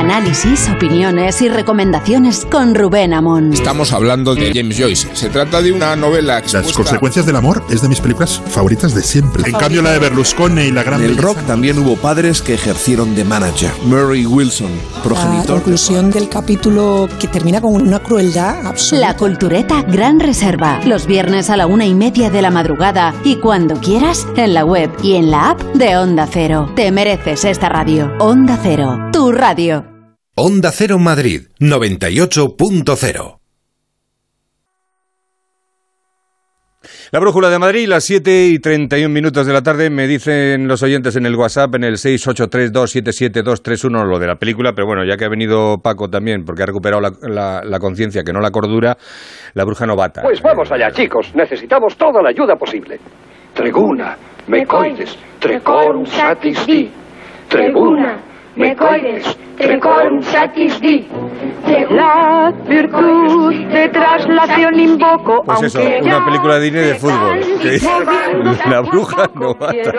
[0.00, 3.52] Análisis, opiniones y recomendaciones con Rubén Amón.
[3.52, 5.08] Estamos hablando de James Joyce.
[5.12, 9.02] Se trata de una novela Las consecuencias del amor es de mis películas favoritas de
[9.02, 9.42] siempre.
[9.46, 11.02] En cambio, la de Berlusconi y la gran...
[11.02, 13.70] En el rock también hubo padres que ejercieron de manager.
[13.84, 15.56] Murray Wilson, La progenitor...
[15.56, 19.06] conclusión del capítulo que termina con una crueldad absoluta.
[19.06, 20.80] La Cultureta Gran Reserva.
[20.86, 24.64] Los viernes a la una y media de la madrugada y cuando quieras en la
[24.64, 26.72] web y en la app de Onda Cero.
[26.74, 28.10] Te mereces esta radio.
[28.18, 29.89] Onda Cero, tu radio.
[30.42, 33.36] Onda Cero Madrid 98.0
[37.12, 40.82] La brújula de Madrid, las 7 y 31 minutos de la tarde, me dicen los
[40.82, 45.26] oyentes en el WhatsApp, en el 683277231, lo de la película, pero bueno, ya que
[45.26, 48.96] ha venido Paco también, porque ha recuperado la, la- la conciencia, que no la cordura,
[49.52, 50.22] la bruja novata.
[50.22, 51.34] Pues vamos allá, chicos.
[51.34, 52.98] Necesitamos toda la ayuda posible.
[53.52, 56.90] Treguna, mecoides, trecorum satis di.
[57.48, 61.06] Treguna, mecoides, trecorum satis di.
[61.90, 67.40] La virtud de traslación invoco, Pues eso, aunque una película de Disney de fútbol.
[68.70, 69.92] la bruja novata.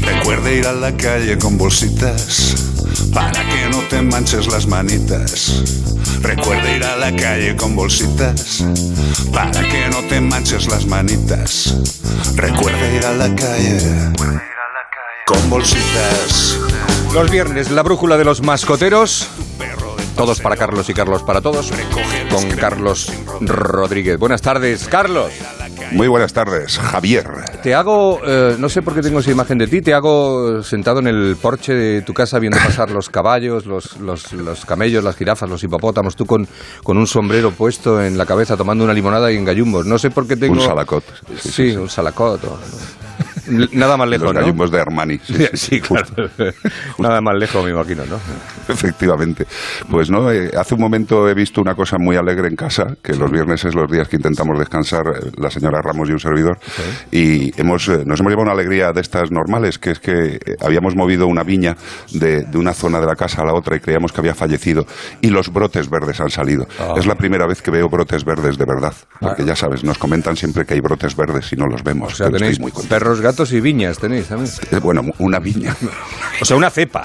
[0.00, 2.54] Recuerda ir a la calle con bolsitas
[3.12, 5.62] para que no te manches las manitas.
[6.20, 8.64] Recuerda ir a la calle con bolsitas
[9.32, 11.74] para que no te manches las manitas.
[12.34, 13.78] Recuerda ir a la calle
[15.26, 16.58] con bolsitas.
[17.12, 19.28] Los viernes, la brújula de los mascoteros.
[20.16, 21.70] Todos para Carlos y Carlos para todos.
[22.30, 24.18] Con Carlos Rodríguez.
[24.18, 25.32] Buenas tardes, Carlos.
[25.92, 27.26] Muy buenas tardes, Javier.
[27.62, 31.00] Te hago, eh, no sé por qué tengo esa imagen de ti, te hago sentado
[31.00, 35.16] en el porche de tu casa viendo pasar los caballos, los, los, los camellos, las
[35.16, 36.46] jirafas, los hipopótamos, tú con,
[36.84, 39.86] con un sombrero puesto en la cabeza tomando una limonada y en gallumbos.
[39.86, 40.54] No sé por qué tengo...
[40.54, 41.04] Un salacot.
[41.40, 42.44] Sí, un salacot.
[42.44, 42.58] o-
[43.72, 44.40] Nada más lejos, Los ¿no?
[44.40, 45.18] gallumbos de Armani.
[45.18, 46.06] Sí, sí, Sí, claro.
[46.98, 48.18] Nada más lejos, me imagino, ¿no?
[48.68, 49.46] Efectivamente.
[49.88, 53.14] Pues no, eh, hace un momento he visto una cosa muy alegre en casa, que
[53.14, 56.58] los viernes es los días que intentamos descansar eh, la señora Ramos y un servidor,
[57.10, 60.96] y hemos, eh, nos hemos llevado una alegría de estas normales, que es que habíamos
[60.96, 61.76] movido una viña
[62.12, 64.86] de, de una zona de la casa a la otra y creíamos que había fallecido,
[65.20, 66.66] y los brotes verdes han salido.
[66.78, 66.94] Ah.
[66.96, 70.36] Es la primera vez que veo brotes verdes de verdad, porque ya sabes, nos comentan
[70.36, 72.12] siempre que hay brotes verdes y no los vemos.
[72.12, 74.52] O sea, tenéis muy perros, gatos y viñas, tenéis también.
[74.70, 75.74] Eh, Bueno, una viña.
[76.40, 77.04] O sea, una cepa.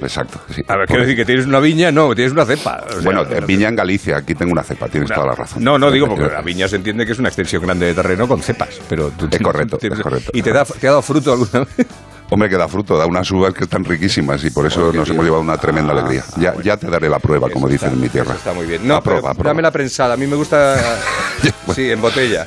[0.00, 0.40] Exacto.
[0.54, 0.62] sí.
[0.66, 2.82] A ver, quiero decir que tienes una viña, no, tienes una cepa.
[2.88, 5.62] O sea, bueno, eh, viña en Galicia, aquí tengo una cepa, tienes toda la razón.
[5.62, 8.26] No, no, digo porque la viña se entiende que es una extensión grande de terreno
[8.26, 10.30] con cepas, pero tú Es correcto, tienes- es correcto.
[10.34, 11.86] ¿Y te, da, te ha dado fruto alguna vez?
[12.30, 15.24] Hombre, que da fruto, da unas uvas que están riquísimas y por eso nos hemos
[15.24, 16.24] llevado una tremenda alegría.
[16.38, 18.32] Ya, ya te daré la prueba, como dicen en mi tierra.
[18.32, 18.88] Ah, Está muy bien.
[18.88, 19.50] No, Aproba, pero aproba.
[19.50, 20.98] dame la prensada, a mí me gusta...
[21.74, 22.46] sí, en botella.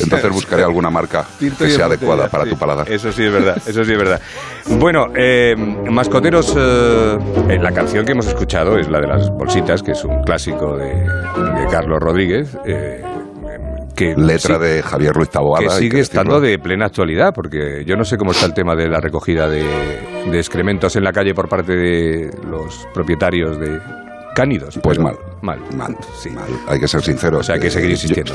[0.00, 2.50] Entonces buscaré alguna marca Tinto que sea adecuada para sí.
[2.50, 2.90] tu paladar.
[2.90, 4.20] Eso sí es verdad, eso sí es verdad.
[4.78, 5.54] Bueno, eh,
[5.90, 7.18] mascoteros, eh,
[7.50, 10.76] eh, la canción que hemos escuchado es la de las bolsitas, que es un clásico
[10.76, 12.56] de, de Carlos Rodríguez.
[12.64, 13.02] eh,
[13.96, 15.64] que Letra sí, de Javier Ruiz Taboada.
[15.64, 18.74] que sigue que estando de plena actualidad, porque yo no sé cómo está el tema
[18.74, 19.62] de la recogida de,
[20.30, 23.78] de excrementos en la calle por parte de los propietarios de
[24.34, 24.80] cánidos.
[24.82, 25.14] Pues mal.
[25.44, 25.60] Mal.
[25.76, 26.30] Mal, sí.
[26.30, 26.48] mal.
[26.66, 27.40] Hay que ser sincero.
[27.40, 28.32] O sea, hay que seguir insistiendo.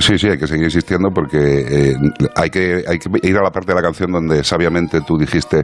[0.00, 1.94] Sí, sí, hay que seguir insistiendo porque eh,
[2.34, 5.62] hay, que, hay que ir a la parte de la canción donde sabiamente tú dijiste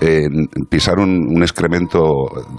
[0.00, 0.28] eh,
[0.70, 1.98] pisar un, un excremento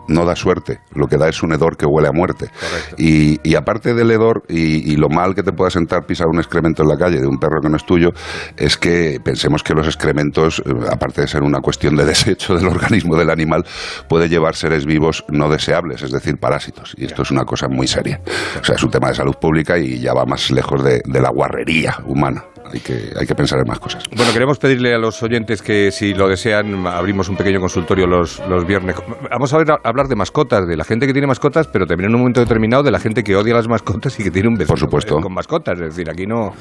[0.10, 2.50] no da suerte, lo que da es un hedor que huele a muerte.
[2.98, 6.40] Y, y aparte del hedor y, y lo mal que te pueda sentar pisar un
[6.40, 8.10] excremento en la calle de un perro que no es tuyo,
[8.58, 12.68] es que pensemos que los excrementos, eh, aparte de ser una cuestión de desecho del
[12.68, 13.64] organismo del animal,
[14.10, 16.94] puede llevar seres vivos no deseables, es decir, parásitos.
[16.98, 18.22] Y esto es una cosa muy seria.
[18.60, 21.30] O sea, es un tema de salud pública y ya va más lejos de, la
[21.30, 22.46] guarrería humana.
[22.72, 24.04] Hay que, hay que pensar en más cosas.
[24.16, 28.40] Bueno, queremos pedirle a los oyentes que si lo desean abrimos un pequeño consultorio los,
[28.48, 28.96] los viernes.
[29.30, 32.10] Vamos a, ver, a hablar de mascotas, de la gente que tiene mascotas, pero también
[32.10, 34.56] en un momento determinado de la gente que odia las mascotas y que tiene un
[34.56, 34.76] vecino
[35.20, 35.80] eh, con mascotas.
[35.80, 36.54] Es decir, aquí no,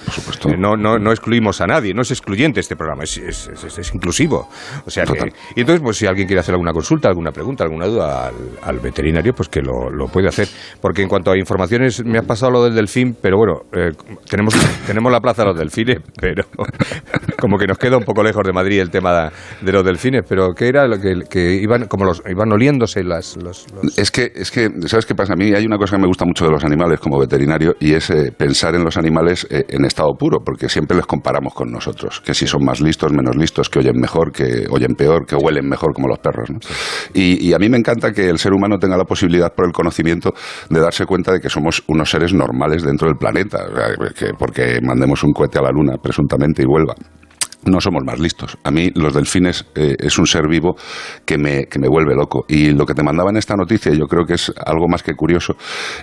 [0.46, 3.78] eh, no, no, no excluimos a nadie, no es excluyente este programa, es, es, es-
[3.78, 4.48] es inclusivo.
[4.86, 7.86] O sea que, y entonces, pues si alguien quiere hacer alguna consulta, alguna pregunta, alguna
[7.86, 10.48] duda al, al veterinario, pues que lo, lo puede hacer.
[10.80, 13.92] Porque en cuanto a informaciones, me has pasado lo del delfín, pero bueno, eh,
[14.28, 14.54] tenemos,
[14.86, 16.44] tenemos la plaza de los delfines, pero
[17.40, 19.30] como que nos queda un poco lejos de Madrid el tema
[19.60, 20.22] de los delfines.
[20.28, 24.50] Pero ¿qué era lo que, iban, como los, iban oliéndose las, los, Es que, es
[24.50, 25.34] que, ¿sabes qué pasa?
[25.34, 27.94] A mí hay una cosa que me gusta mucho de los animales como veterinario y
[27.94, 31.70] es eh, pensar en los animales eh, en estado puro, porque siempre les comparamos con
[31.70, 35.36] nosotros, que si son más listos, menos listos, que oyen mejor, que oyen peor, que
[35.36, 36.50] huelen mejor como los perros.
[36.50, 36.58] ¿no?
[37.14, 40.32] Y, a mí me encanta que el ser humano tenga la posibilidad por el conocimiento
[40.68, 43.58] de darse cuenta de que somos unos seres normales dentro del planeta,
[44.16, 46.94] que porque mandemos un cohete a la luna presuntamente y vuelva
[47.64, 48.56] no somos más listos.
[48.64, 50.76] A mí los delfines eh, es un ser vivo
[51.24, 52.44] que me, que me vuelve loco.
[52.48, 55.14] Y lo que te mandaba en esta noticia, yo creo que es algo más que
[55.14, 55.54] curioso,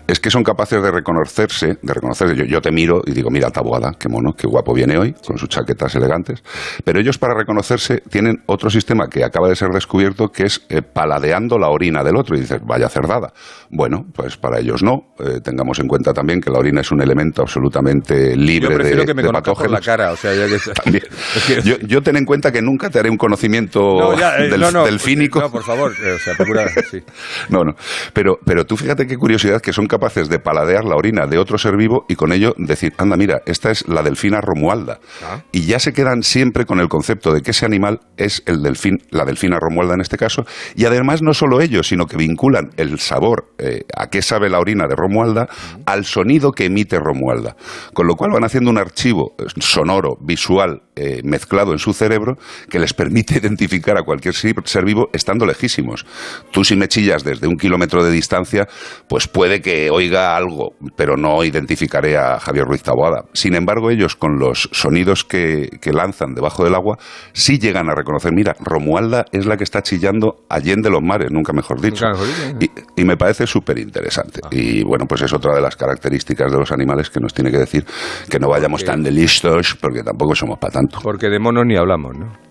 [0.08, 2.36] es que son capaces de reconocerse, de reconocerse.
[2.36, 5.38] Yo, yo te miro y digo, mira, Taboada, qué mono, qué guapo viene hoy, con
[5.38, 6.44] sus chaquetas elegantes.
[6.84, 10.82] Pero ellos para reconocerse tienen otro sistema que acaba de ser descubierto, que es eh,
[10.82, 12.36] paladeando la orina del otro.
[12.36, 13.34] Y dices, vaya cerdada.
[13.70, 15.13] Bueno, pues para ellos no.
[15.20, 19.02] Eh, tengamos en cuenta también que la orina es un elemento absolutamente libre Yo prefiero
[19.02, 20.56] de, que me de por la cara, o sea, ya que...
[21.63, 24.60] Yo, yo ten en cuenta que nunca te haré un conocimiento No, ya, eh, del,
[24.60, 25.39] no, no, delfínico.
[25.39, 26.99] No, por favor, o sea, procura, sí.
[27.49, 27.73] No, no.
[28.13, 31.58] Pero, pero tú fíjate qué curiosidad que son capaces de paladear la orina de otro
[31.58, 34.99] ser vivo y con ello decir, anda, mira, esta es la delfina romualda.
[35.23, 35.41] Ah.
[35.51, 38.99] Y ya se quedan siempre con el concepto de que ese animal es el delfín,
[39.12, 40.45] la delfina romualda en este caso.
[40.75, 44.60] Y además no solo ellos, sino que vinculan el sabor eh, a qué sabe la
[44.60, 45.47] orina de romualda
[45.86, 47.55] al sonido que emite romualda.
[47.93, 52.38] Con lo cual van haciendo un archivo eh, sonoro, visual, eh, mezclado en su cerebro
[52.69, 56.06] que les permite identificar a cualquier ser vivo estando lejísimos.
[56.52, 58.67] Tú si me chillas desde un kilómetro de distancia,
[59.10, 63.26] pues puede que oiga algo, pero no identificaré a Javier Ruiz Taboada.
[63.34, 66.98] Sin embargo, ellos con los sonidos que, que lanzan debajo del agua,
[67.34, 71.52] sí llegan a reconocer, mira, Romualda es la que está chillando allende los mares, nunca
[71.52, 72.06] mejor dicho.
[72.06, 72.71] Nunca mejor dicho.
[72.95, 74.39] Y, y me parece súper interesante.
[74.52, 77.58] Y bueno, pues es otra de las características de los animales que nos tiene que
[77.58, 77.86] decir
[78.30, 81.00] que no vayamos tan de listos, porque tampoco somos para tanto.
[81.02, 82.46] Porque de monos ni hablamos, ¿no?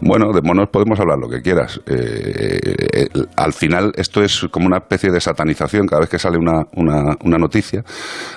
[0.00, 1.80] Bueno, de monos podemos hablar lo que quieras.
[1.86, 2.58] Eh,
[2.92, 6.64] eh, al final esto es como una especie de satanización cada vez que sale una,
[6.74, 7.82] una, noticia.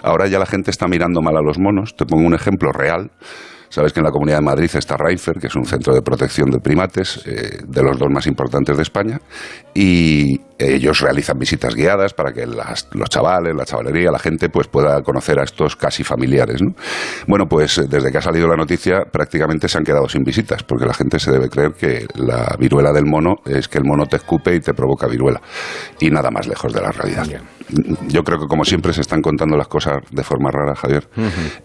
[0.03, 1.95] Ahora ya la gente está mirando mal a los monos.
[1.95, 3.11] Te pongo un ejemplo real.
[3.69, 6.49] Sabes que en la Comunidad de Madrid está Reifer, que es un centro de protección
[6.49, 9.19] de primates, eh, de los dos más importantes de España,
[9.73, 14.67] y ellos realizan visitas guiadas para que las- los chavales, la chavalería, la gente, pues
[14.67, 16.61] pueda conocer a estos casi familiares.
[16.61, 16.73] ¿no?
[17.27, 20.85] Bueno, pues desde que ha salido la noticia prácticamente se han quedado sin visitas, porque
[20.85, 24.17] la gente se debe creer que la viruela del mono es que el mono te
[24.17, 25.41] escupe y te provoca viruela,
[25.99, 27.25] y nada más lejos de la realidad.
[28.07, 31.09] Yo creo que como siempre se están contando las cosas de forma rara, Javier.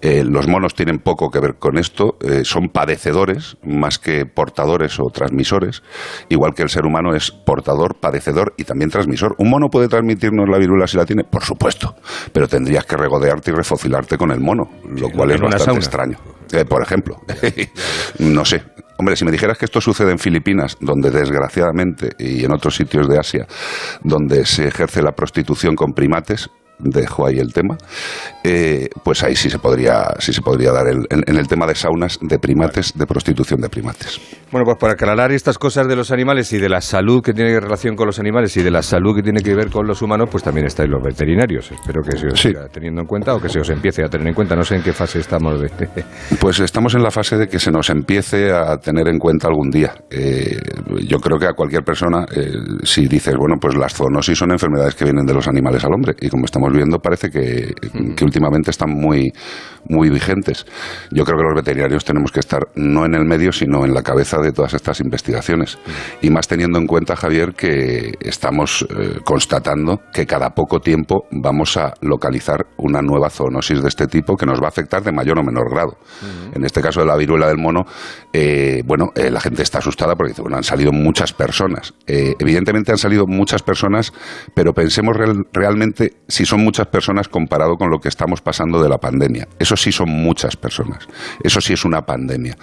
[0.01, 4.99] Eh, los monos tienen poco que ver con esto, eh, son padecedores más que portadores
[4.99, 5.83] o transmisores,
[6.29, 9.35] igual que el ser humano es portador, padecedor y también transmisor.
[9.39, 11.25] ¿Un mono puede transmitirnos la viruela si la tiene?
[11.25, 11.95] Por supuesto,
[12.33, 15.79] pero tendrías que regodearte y refocilarte con el mono, lo cual es bastante sauna.
[15.79, 16.19] extraño.
[16.53, 17.17] Eh, por ejemplo,
[18.19, 18.63] no sé.
[18.99, 23.09] Hombre, si me dijeras que esto sucede en Filipinas, donde desgraciadamente, y en otros sitios
[23.09, 23.47] de Asia,
[24.05, 27.77] donde se ejerce la prostitución con primates, dejo ahí el tema,
[28.45, 31.67] eh, pues ahí sí se podría, sí se podría dar el- en, en el tema
[31.67, 34.21] de saunas de primates, de prostitución de primates.
[34.51, 37.59] Bueno, pues para aclarar estas cosas de los animales y de la salud que tiene
[37.61, 40.29] relación con los animales y de la salud que tiene que ver con los humanos,
[40.31, 41.71] pues también estáis los veterinarios.
[41.71, 44.27] Espero que se os siga teniendo en cuenta o que se os empiece a tener
[44.29, 44.57] en cuenta.
[44.57, 45.71] No sé en qué fase estamos de...
[46.41, 49.71] Pues estamos en la fase de que se nos empiece a tener en cuenta algún
[49.71, 49.95] día.
[50.11, 50.59] Eh,
[51.07, 54.95] yo creo que a cualquier persona, eh, si dices, bueno, pues las zoonosis son enfermedades
[54.95, 57.73] que vienen de los animales al hombre, y como estamos viendo, parece que,
[58.15, 59.33] que últimamente están muy,
[59.89, 60.67] muy vigentes.
[61.11, 64.03] Yo creo que los veterinarios tenemos que estar no en el medio, sino en la
[64.03, 65.79] cabeza de todas estas investigaciones.
[66.21, 71.77] Y más teniendo en cuenta, Javier, que estamos eh, constatando que cada poco tiempo vamos
[71.77, 75.39] a localizar una nueva zoonosis de este tipo que nos va a afectar de mayor
[75.39, 75.97] o menor grado.
[76.55, 77.85] En este caso de la viruela del mono,
[78.33, 81.95] eh, bueno, eh, la gente está asustada porque dice, bueno, han salido muchas personas.
[82.07, 84.13] Evidentemente han salido muchas personas,
[84.55, 88.89] pero pensemos real- realmente si son muchas personas comparado con lo que estamos pasando de
[88.91, 89.49] la pandemia.
[89.59, 91.09] Eso sí son muchas personas.
[91.43, 92.57] Eso sí es una pandemia.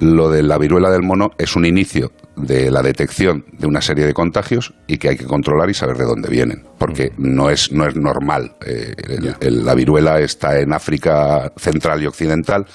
[0.00, 4.06] Lo de la viruela del mono es un inicio de la detección de una serie
[4.06, 7.72] de contagios y que hay que controlar y saber de dónde vienen, porque no es,
[7.72, 8.56] no es normal.
[8.66, 12.66] Eh, el- el- la viruela está en África central y occidental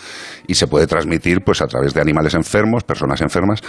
[0.48, 3.62] y se puede transmitir pues a través de animales enfermos, personas enfermas,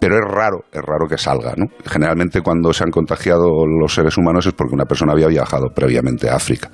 [0.00, 1.54] pero es raro, es raro que salga.
[1.56, 1.66] ¿no?
[1.86, 6.28] Generalmente cuando se han contagiado los seres humanos es porque una persona había viajado previamente
[6.30, 6.70] a África.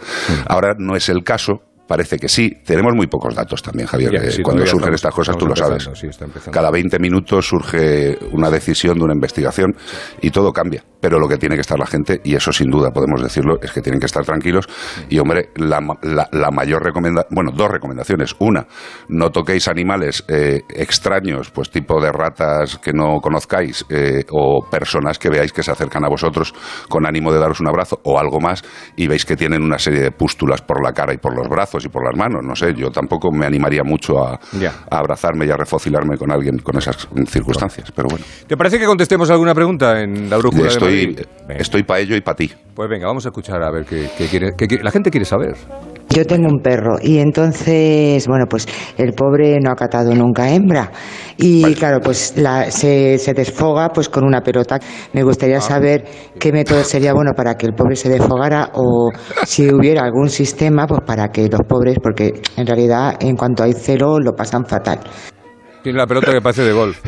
[0.47, 1.63] Ahora no es el caso.
[1.87, 2.51] Parece que sí.
[2.65, 4.13] Tenemos muy pocos datos también, Javier.
[4.13, 5.89] Ya, sí, cuando surgen estamos- estas cosas, tú lo sabes.
[5.95, 6.09] sí.
[6.51, 9.75] Cada 20 minutos surge una decisión de una investigación
[10.23, 10.83] y todo cambia.
[11.01, 13.71] Pero lo que tiene que estar la gente, y eso sin duda podemos decirlo, es
[13.73, 14.67] que tienen que estar tranquilos.
[15.11, 18.35] Y hombre, la, la- la mayor recomendación, bueno, dos recomendaciones.
[18.39, 18.67] Una,
[19.09, 25.19] no toquéis animales eh, extraños, pues tipo de ratas que no conozcáis eh, o personas
[25.19, 26.55] que veáis que se acercan a vosotros
[26.89, 28.63] con ánimo de daros un abrazo o algo más
[28.97, 31.74] y veis que tienen una serie de pústulas por la cara y por los brazos
[31.83, 32.45] y por las manos.
[32.45, 34.39] No sé, yo tampoco me animaría mucho a,
[34.91, 37.91] abrazarme y a refocilarme con alguien con esas circunstancias.
[37.95, 41.27] Pero bueno, ¿Te parece que contestemos alguna pregunta en la brújula de estoy, Madrid?
[41.49, 41.61] Venga.
[41.61, 42.53] estoy para ello y para ti.
[42.75, 45.25] Pues venga, vamos a escuchar a ver qué, qué quiere, qué quiere- La gente quiere
[45.25, 45.57] saber.
[46.15, 50.93] Yo tengo un perro y entonces, bueno, pues el pobre no ha catado nunca hembra.
[51.37, 54.79] Y claro, pues la- se, se desfoga pues con una pelota.
[55.13, 56.05] Me gustaría saber
[56.39, 59.11] qué método sería bueno para que el pobre se desfogara o
[59.45, 63.73] si hubiera algún sistema pues para que los pobres, porque en realidad en cuanto hay
[63.73, 65.01] celo lo pasan fatal.
[65.85, 66.99] Tiene la pelota que parece de golf.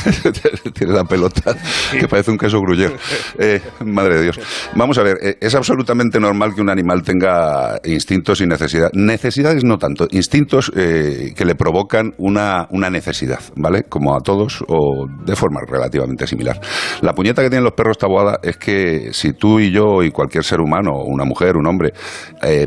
[0.72, 1.56] Tiene la pelota
[1.90, 2.94] que parece un queso gruyere.
[3.36, 4.40] Eh, madre de Dios.
[4.76, 8.92] Vamos a ver, eh, es absolutamente normal que un animal tenga instintos y necesidades.
[8.94, 13.82] Necesidades no tanto, instintos eh, que le provocan una, una necesidad, ¿vale?
[13.88, 16.60] Como a todos o de forma relativamente similar.
[17.00, 20.44] La puñeta que tienen los perros tabuada es que si tú y yo y cualquier
[20.44, 21.92] ser humano, una mujer, un hombre,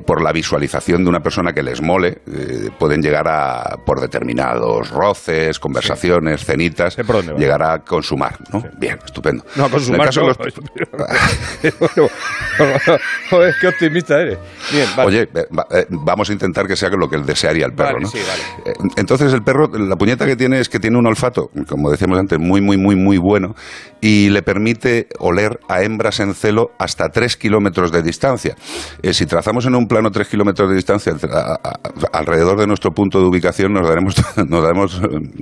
[0.05, 2.21] por la visualización de una persona que les mole,
[2.77, 6.97] pueden llegar a, por determinados roces, conversaciones, cenitas,
[7.37, 8.61] llegar a consumar, ¿no?
[8.79, 9.43] Bien, estupendo.
[9.55, 10.27] No, a consumar no.
[10.27, 10.37] los-
[13.29, 14.37] joder, qué optimista eres.
[14.71, 15.07] Bien, vale.
[15.07, 18.09] Oye, eh, va- vamos a intentar que sea lo que desearía el perro, Vale, ¿no?
[18.09, 18.71] sí, vale.
[18.71, 22.19] Eh, Entonces el perro, la puñeta que tiene es que tiene un olfato, como decíamos
[22.19, 23.55] antes, muy, muy, muy, muy bueno
[24.01, 28.55] y le permite oler a hembras en celo hasta tres kilómetros de distancia.
[29.01, 31.79] Eh, si trazamos en un plano tres kilómetros de distancia entre- a- a-
[32.11, 34.15] alrededor de nuestro punto de ubicación, nos daremos,
[34.47, 34.99] nos daremos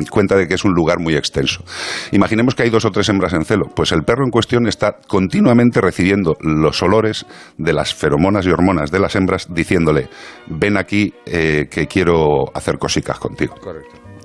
[0.10, 1.64] cuenta de que es un lugar muy extenso.
[2.12, 3.66] Imaginemos que hay dos o tres hembras en celo.
[3.76, 7.26] Pues el perro en cuestión está continuamente recibiendo los olores
[7.58, 10.10] de las feromonas y hormonas de las hembras diciéndole,
[10.48, 13.56] ven aquí eh, que quiero hacer cosicas contigo.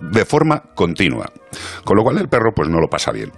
[0.01, 1.27] De forma continua.
[1.85, 3.33] Con lo cual el perro pues no lo pasa bien.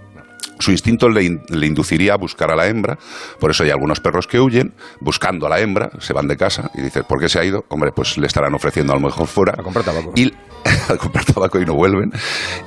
[0.59, 2.97] Su instinto le, in- le induciría a buscar a la hembra,
[3.39, 6.69] por eso hay algunos perros que huyen, buscando a la hembra, se van de casa
[6.73, 7.63] y dices, ¿por qué se ha ido?
[7.69, 9.53] Hombre, pues le estarán ofreciendo a lo mejor fuera.
[9.57, 10.11] A comprar tabaco.
[10.17, 10.33] Y,
[10.89, 12.11] a comprar tabaco y no vuelven.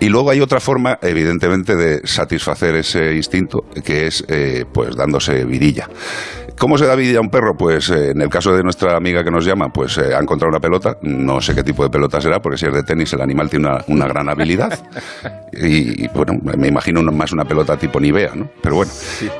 [0.00, 5.44] Y luego hay otra forma, evidentemente, de satisfacer ese instinto, que es eh, pues dándose
[5.44, 5.88] vidilla.
[6.58, 7.56] ¿Cómo se da vidilla a un perro?
[7.56, 10.50] Pues eh, en el caso de nuestra amiga que nos llama, pues eh, ha encontrado
[10.50, 13.20] una pelota, no sé qué tipo de pelota será, porque si es de tenis el
[13.20, 14.78] animal tiene una, una gran habilidad.
[15.54, 18.48] Y, y, bueno, me imagino más una pelota tipo Nivea, ¿no?
[18.62, 18.90] Pero bueno,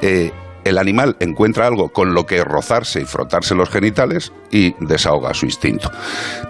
[0.03, 0.31] eh,
[0.65, 5.47] el animal encuentra algo con lo que rozarse y frotarse los genitales y desahoga su
[5.47, 5.91] instinto.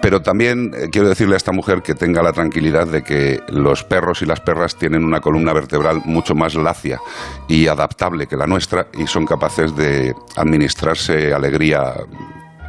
[0.01, 3.83] Pero también eh, quiero decirle a esta mujer que tenga la tranquilidad de que los
[3.83, 6.99] perros y las perras tienen una columna vertebral mucho más lacia
[7.47, 11.93] y adaptable que la nuestra y son capaces de administrarse alegría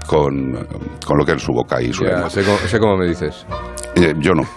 [0.07, 0.53] con,
[1.07, 2.31] con lo que es su boca y su Ya, lengua.
[2.31, 3.47] sé, cómo, sé cómo me dices.
[3.97, 4.43] Eh, yo no.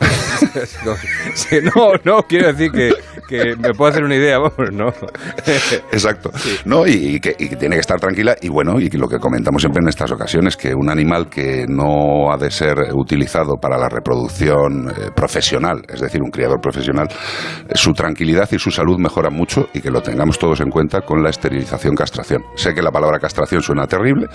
[1.76, 2.92] No, no, quiero decir que,
[3.28, 4.88] que me puedo hacer una idea, vamos, no.
[5.92, 6.32] Exacto.
[6.66, 8.36] No, y, y que, y que tiene que estar tranquila.
[8.42, 12.32] Y bueno, y lo que comentamos siempre en estas ocasiones, que un animal que no
[12.32, 17.72] ha de ser utilizado para la reproducción eh, profesional, es decir, un criador profesional, eh,
[17.76, 21.24] su tranquilidad y su salud mejora mucho y que lo tengamos todos en cuenta con
[21.24, 22.44] la esterilización castración.
[22.56, 24.28] Sé que la palabra castración suena terrible,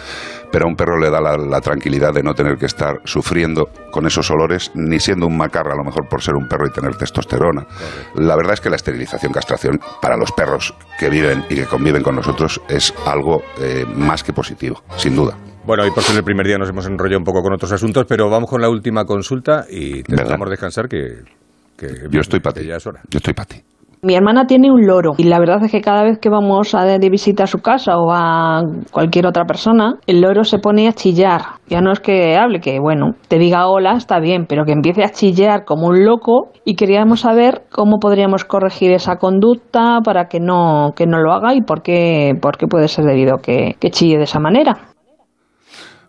[0.50, 3.68] pero a un perro le da la, la tranquilidad de no tener que estar sufriendo
[3.90, 6.70] con esos olores, ni siendo un macarra a lo mejor por ser un perro y
[6.70, 7.66] tener testosterona.
[8.14, 12.02] La verdad es que la esterilización castración para los perros que viven y que conviven
[12.02, 15.36] con nosotros es algo eh, más que positivo, sin duda.
[15.64, 18.04] Bueno, y por ser el primer día nos hemos enrollado un poco con otros asuntos,
[18.08, 21.22] pero vamos con la última consulta y te dejamos descansar que,
[21.76, 22.66] que Yo estoy para ti.
[22.66, 23.00] ya es hora.
[23.08, 23.62] Yo estoy para ti.
[24.04, 26.82] Mi hermana tiene un loro y la verdad es que cada vez que vamos a
[26.82, 30.92] de visita a su casa o a cualquier otra persona, el loro se pone a
[30.92, 31.42] chillar.
[31.68, 35.04] Ya no es que hable, que bueno, te diga hola, está bien, pero que empiece
[35.04, 40.40] a chillar como un loco y queríamos saber cómo podríamos corregir esa conducta para que
[40.40, 43.90] no, que no lo haga y por qué, por qué puede ser debido que, que
[43.90, 44.91] chille de esa manera.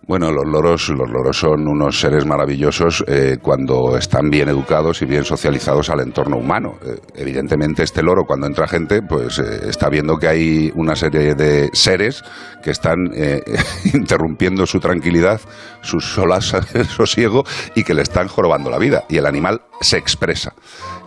[0.06, 5.06] Bueno, los loros, los loros son unos seres maravillosos eh, cuando están bien educados y
[5.06, 6.74] bien socializados al entorno humano.
[6.86, 11.36] Eh, evidentemente, este loro, cuando entra gente, pues eh, está viendo que hay una serie
[11.36, 12.22] de seres
[12.62, 13.43] que están eh,
[13.93, 15.39] interrumpiendo su tranquilidad,
[15.82, 16.54] su solas,
[16.89, 19.06] sosiego y que le están jorobando la vida.
[19.08, 20.54] Y el animal se expresa.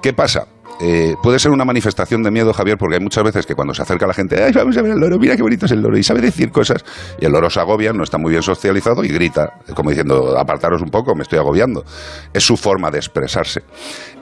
[0.00, 0.46] ¿Qué pasa?
[0.80, 3.82] Eh, puede ser una manifestación de miedo, Javier, porque hay muchas veces que cuando se
[3.82, 5.18] acerca la gente, ¡ay, vamos a ver el loro!
[5.18, 6.84] Mira qué bonito es el loro, y sabe decir cosas,
[7.18, 10.82] y el loro se agobia, no está muy bien socializado y grita, como diciendo, apartaros
[10.82, 11.84] un poco, me estoy agobiando.
[12.32, 13.62] Es su forma de expresarse.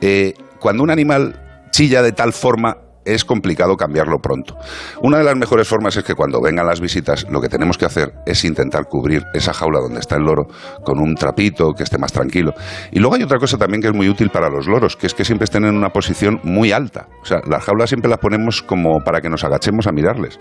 [0.01, 4.57] Eh, cuando un animal chilla de tal forma, es complicado cambiarlo pronto.
[5.03, 7.85] Una de las mejores formas es que cuando vengan las visitas, lo que tenemos que
[7.87, 10.47] hacer es intentar cubrir esa jaula donde está el loro
[10.85, 12.53] con un trapito que esté más tranquilo.
[12.93, 15.15] Y luego hay otra cosa también que es muy útil para los loros, que es
[15.15, 17.07] que siempre estén en una posición muy alta.
[17.23, 20.39] O sea, las jaulas siempre las ponemos como para que nos agachemos a mirarles.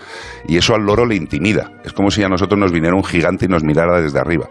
[0.47, 1.72] Y eso al loro le intimida.
[1.84, 4.47] Es como si a nosotros nos viniera un gigante y nos mirara desde arriba.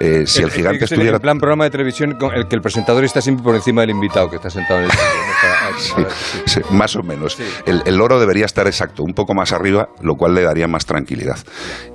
[0.00, 2.56] Eh, si el gigante Es el- estuviera En plan programa de televisión con el que
[2.56, 4.90] el presentador está siempre por encima del invitado que está sentado en el
[5.78, 6.02] Sí,
[6.46, 7.38] sí, más o menos.
[7.66, 10.86] El, el oro debería estar exacto, un poco más arriba, lo cual le daría más
[10.86, 11.38] tranquilidad.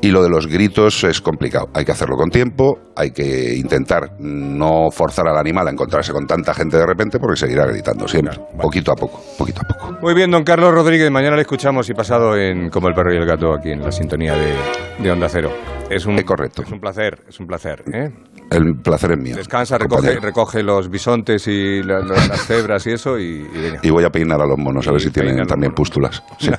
[0.01, 1.69] Y lo de los gritos es complicado.
[1.73, 6.25] Hay que hacerlo con tiempo, hay que intentar no forzar al animal a encontrarse con
[6.25, 9.97] tanta gente de repente porque seguirá gritando siempre, poquito a poco, poquito a poco.
[10.01, 11.09] Muy bien, don Carlos Rodríguez.
[11.11, 13.91] Mañana le escuchamos y pasado en Como el perro y el gato aquí en la
[13.91, 14.53] sintonía de,
[14.99, 15.51] de Onda Cero.
[15.89, 16.63] Es un, correcto.
[16.63, 17.83] Es un placer, es un placer.
[17.93, 18.09] ¿eh?
[18.49, 19.35] El placer es mío.
[19.35, 23.79] Descansa, recoge, recoge los bisontes y la- la- las cebras y eso y, y venga.
[23.83, 26.23] Y voy a peinar a los monos a ver si tienen también pústulas.
[26.39, 26.49] Sí.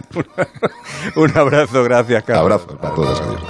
[1.16, 2.42] Un abrazo, gracias, Carlos.
[2.62, 3.20] Abrazo para todos.
[3.20, 3.40] Adiós.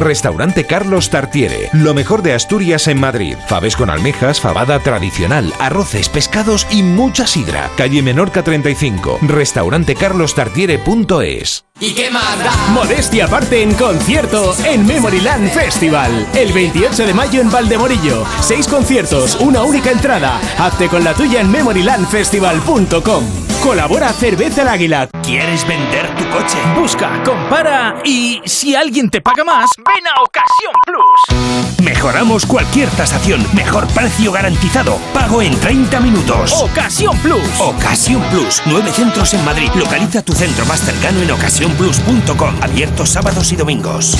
[0.00, 3.36] Restaurante Carlos Tartiere, lo mejor de Asturias en Madrid.
[3.46, 7.70] Faves con almejas, fabada tradicional, arroces, pescados y mucha sidra.
[7.76, 9.18] Calle Menorca 35.
[9.22, 11.64] Restaurantecarlostartiere.es.
[11.80, 12.52] ¿Y qué más da?
[12.72, 16.26] Modestia aparte en concierto en Memoryland Festival.
[16.34, 18.24] El 28 de mayo en Valdemorillo.
[18.40, 20.40] Seis conciertos, una única entrada.
[20.58, 23.24] Hazte con la tuya en memorylandfestival.com.
[23.62, 25.08] Colabora Cerveza el Águila.
[25.30, 26.58] ¿Quieres vender tu coche?
[26.74, 31.84] Busca, compara y si alguien te paga más, ven a Ocasión Plus.
[31.84, 33.46] Mejoramos cualquier tasación.
[33.54, 34.98] Mejor precio garantizado.
[35.14, 36.52] Pago en 30 minutos.
[36.60, 37.48] Ocasión Plus.
[37.60, 38.60] Ocasión Plus.
[38.66, 39.70] Nueve centros en Madrid.
[39.76, 42.56] Localiza tu centro más cercano en ocasiónplus.com.
[42.60, 44.18] Abierto sábados y domingos.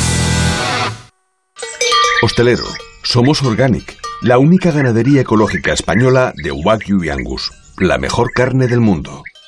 [2.23, 2.67] Hostelero,
[3.03, 8.79] somos Organic, la única ganadería ecológica española de Wagyu y Angus, la mejor carne del
[8.79, 9.25] mundo.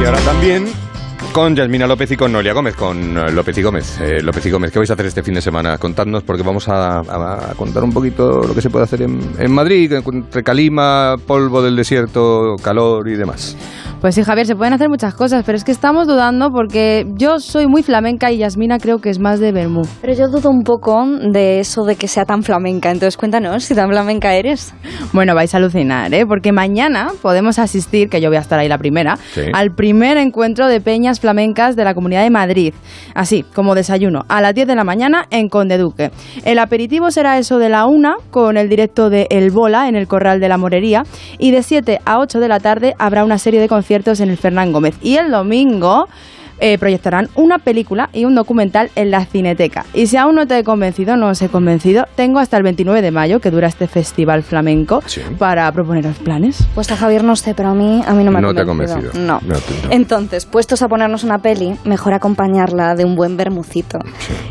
[0.00, 0.72] Y ahora también
[1.34, 4.00] con Yasmina López y con Noelia Gómez, con eh, López y Gómez.
[4.00, 5.76] Eh, López y Gómez, ¿qué vais a hacer este fin de semana?
[5.78, 9.18] Contadnos, porque vamos a, a- a contar un poquito lo que se puede hacer en,
[9.40, 13.56] en Madrid, entre calima, polvo del desierto, calor y demás.
[14.00, 17.40] Pues sí, Javier, se pueden hacer muchas cosas, pero es que estamos dudando porque yo
[17.40, 19.82] soy muy flamenca y Yasmina creo que es más de Bermú.
[20.02, 22.90] Pero yo dudo un poco de eso de que sea tan flamenca.
[22.92, 24.72] Entonces cuéntanos si tan flamenca eres.
[25.12, 26.26] Bueno, vais a alucinar, ¿eh?
[26.26, 29.40] Porque mañana podemos asistir, que yo voy a estar ahí la primera, Sí.
[29.52, 32.74] al primer encuentro de peñas flamencas de la Comunidad de Madrid.
[33.14, 36.10] Así, como desayuno, a las 10 de la mañana en Conde Duque.
[36.44, 40.06] El aperitivo será eso de la una, con el directo de El Bola en el
[40.06, 41.04] Corral de la Morería.
[41.38, 44.36] Y de 7 a 8 de la tarde habrá una serie de conciertos en el
[44.36, 44.96] Fernán Gómez.
[45.00, 46.08] Y el domingo
[46.66, 49.84] eh, proyectarán una película y un documental en la Cineteca.
[49.92, 53.02] Y si aún no te he convencido, no os he convencido, tengo hasta el 29
[53.02, 55.02] de mayo, que dura este festival flamenco,
[55.38, 56.66] para proponeros planes.
[56.74, 58.62] Pues a Javier no sé, pero a mí, a mí no me ha No te
[58.62, 59.10] ha convencido.
[59.10, 59.26] convencido.
[59.26, 59.40] No.
[59.46, 59.92] No te- no.
[59.92, 63.98] Entonces, puestos a ponernos una peli, mejor acompañarla de un buen bermucito.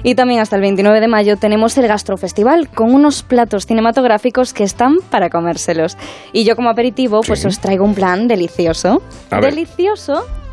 [0.03, 4.63] Y también hasta el 29 de mayo tenemos el Gastrofestival con unos platos cinematográficos que
[4.63, 5.97] están para comérselos.
[6.31, 9.01] Y yo como aperitivo, pues os traigo un plan delicioso.
[9.31, 9.53] A ver.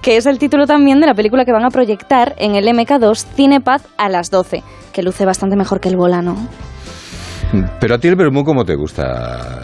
[0.02, 3.26] Que es el título también de la película que van a proyectar en el MK2
[3.34, 6.36] Cinepaz a las 12, que luce bastante mejor que el volano.
[7.80, 9.60] Pero a ti el vermú, ¿cómo te gusta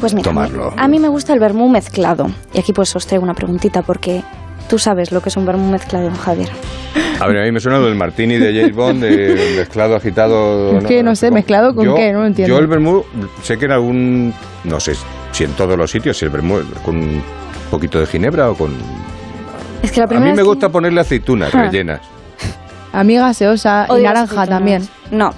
[0.00, 0.72] Pues mira, tomarlo?
[0.76, 2.26] a mí me gusta el vermú mezclado.
[2.52, 4.22] Y aquí pues os traigo una preguntita porque
[4.68, 6.50] tú sabes lo que es un vermú mezclado, Javier.
[7.18, 10.78] A ver, a mí me suena lo del martini de James Bond, de mezclado, agitado...
[10.78, 12.54] Es que no sé, mezclado con yo, qué, no lo entiendo.
[12.54, 13.02] Yo el vermú,
[13.42, 14.34] sé que en algún...
[14.64, 14.92] No sé
[15.32, 17.22] si en todos los sitios, si el vermú con
[17.74, 18.72] poquito de ginebra o con...
[19.82, 21.62] Es que la A mí me que- gusta ponerle aceitunas Ah.
[21.64, 22.00] rellenas.
[22.92, 24.48] Amiga gaseosa y Odio naranja aceitunas.
[24.48, 24.88] también.
[25.10, 25.34] No.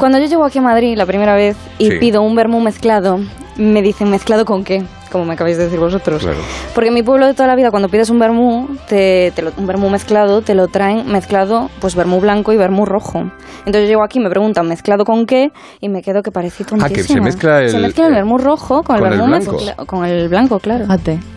[0.00, 1.98] Cuando yo llego aquí a Madrid la primera vez y Sí.
[1.98, 3.20] pido un vermú mezclado,
[3.56, 4.82] me dicen, ¿mezclado con qué?
[5.16, 6.26] Como me acabáis de decir vosotros.
[6.74, 9.52] Porque en mi pueblo de toda la vida, cuando pides un vermú, te, te lo-
[9.56, 13.30] un vermú mezclado, te lo traen mezclado, pues vermú blanco y vermú rojo.
[13.60, 15.50] Entonces yo llego aquí, me preguntan mezclado con qué,
[15.80, 18.82] y me quedo que parece Ah, que se mezcla el- Se mezcla el vermú rojo
[18.82, 19.56] con, con el vermú blanco.
[19.86, 20.86] con el blanco, claro.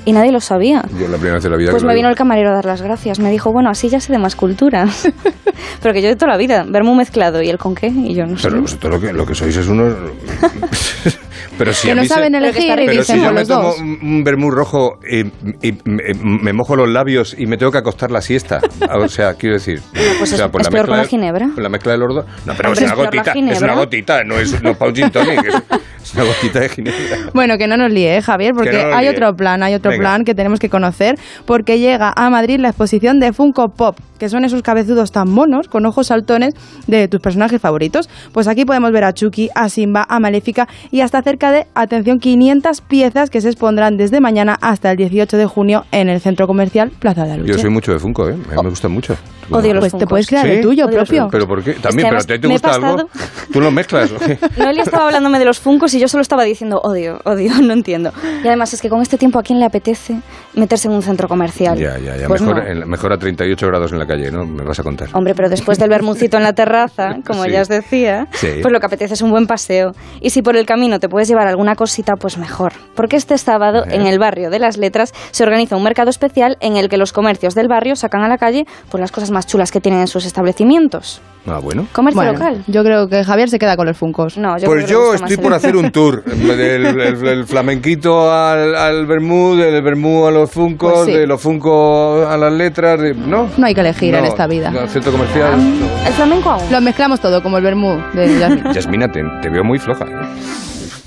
[0.05, 0.83] Y nadie lo sabía.
[0.99, 2.11] Yo la primera vez en la vida Pues me vino digo.
[2.11, 3.19] el camarero a dar las gracias.
[3.19, 5.07] Me dijo, bueno, así ya sé de más culturas.
[5.81, 8.25] Pero que yo de toda la vida, vermú mezclado y el con qué, y yo
[8.25, 8.47] no sé.
[8.49, 9.93] Pero vosotros lo que, lo que sois es unos...
[11.57, 13.45] pero si Que a no mí se- saben elegir y Pero dicen si yo me
[13.45, 13.79] tomo dos.
[13.79, 15.21] un vermú rojo y,
[15.67, 16.03] y me,
[16.43, 18.59] me mojo los labios y me tengo que acostar la siesta.
[18.99, 19.81] O sea, quiero decir...
[20.17, 21.49] pues o sea, es- por es peor con la ginebra.
[21.53, 22.25] Con la mezcla de los dos...
[22.45, 24.95] No, pero es es una la gotita, es una gotita, no es no pa' un
[24.95, 25.55] gin tonic, es,
[26.03, 26.99] es una gotita de ginebra.
[27.33, 29.11] Bueno, que no nos líe, ¿eh, Javier, porque Que no hay líe.
[29.15, 30.01] otro plan, hay otro Venga.
[30.01, 31.15] plan que tenemos que conocer,
[31.45, 35.67] porque llega a Madrid la exposición de Funko Pop, que son esos cabezudos tan monos,
[35.67, 36.53] con ojos saltones,
[36.87, 38.09] de tus personajes favoritos.
[38.33, 42.19] Pues aquí podemos ver a Chucky, a Simba, a Maléfica y hasta cerca de, atención,
[42.19, 46.47] 500 piezas que se expondrán desde mañana hasta el 18 de junio en el centro
[46.47, 47.51] comercial Plaza de Aluche.
[47.53, 48.33] Yo soy mucho de Funko, ¿eh?
[48.51, 49.15] A mí me gustan mucho.
[49.51, 50.61] Odio los Pues te puedes crear el ¿Sí?
[50.61, 51.27] tuyo propio.
[51.31, 51.73] ¿Pero por qué?
[51.73, 53.09] También, Es que pero además ¿a ti te he gusta algo?
[53.51, 54.11] ¿Tú lo mezclas?
[54.57, 58.11] Noelia estaba hablándome de los funcos y yo solo estaba diciendo odio, odio, no entiendo.
[58.43, 60.19] Y además es que con este tiempo a quién le apetece
[60.53, 61.77] meterse en un centro comercial.
[61.79, 62.27] Ya, ya, ya.
[62.27, 62.69] Pues mejor, no.
[62.69, 64.45] en- mejor a 38 grados en la calle, ¿no?
[64.45, 65.09] Me vas a contar.
[65.13, 67.51] Hombre, pero después del bermucito en la terraza, como Sí.
[67.51, 68.47] ya os decía, Sí.
[68.61, 69.93] pues lo que apetece es un buen paseo.
[70.21, 72.73] Y si por el camino te puedes llevar alguna cosita, pues mejor.
[72.95, 76.77] Porque este sábado, en el barrio de las letras, se organiza un mercado especial en
[76.77, 79.71] el que los comercios del barrio sacan a la calle pues, las cosas más chulas
[79.71, 81.21] que tienen en sus establecimientos.
[81.47, 81.87] Ah, bueno.
[81.93, 82.63] Comercio Bueno, local.
[82.67, 84.37] Yo creo que Javier se queda con los Funkos.
[84.37, 86.23] No, yo Pues yo estoy por hacer un tour.
[86.23, 91.11] Del el, el flamenquito al, al vermú, del vermú a los funcos, Pues sí.
[91.13, 93.49] de los funcos a las letras, ¿no?
[93.57, 94.69] No hay que elegir en No, esta vida.
[94.69, 95.53] Al centro comercial.
[96.05, 96.71] ¿El flamenco aún?
[96.71, 98.73] Lo mezclamos todo, como el vermú de Yasmin.
[98.73, 100.05] Yasmina, te, te veo muy floja.
[100.05, 100.78] ¿eh?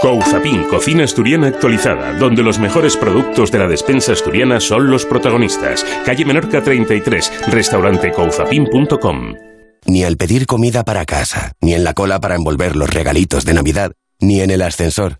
[0.00, 5.84] Couzapin, cocina asturiana actualizada, donde los mejores productos de la despensa asturiana son los protagonistas.
[6.06, 9.34] Calle Menorca 33, restaurante couzapin.com.
[9.84, 13.52] Ni al pedir comida para casa, ni en la cola para envolver los regalitos de
[13.52, 15.19] Navidad, ni en el ascensor.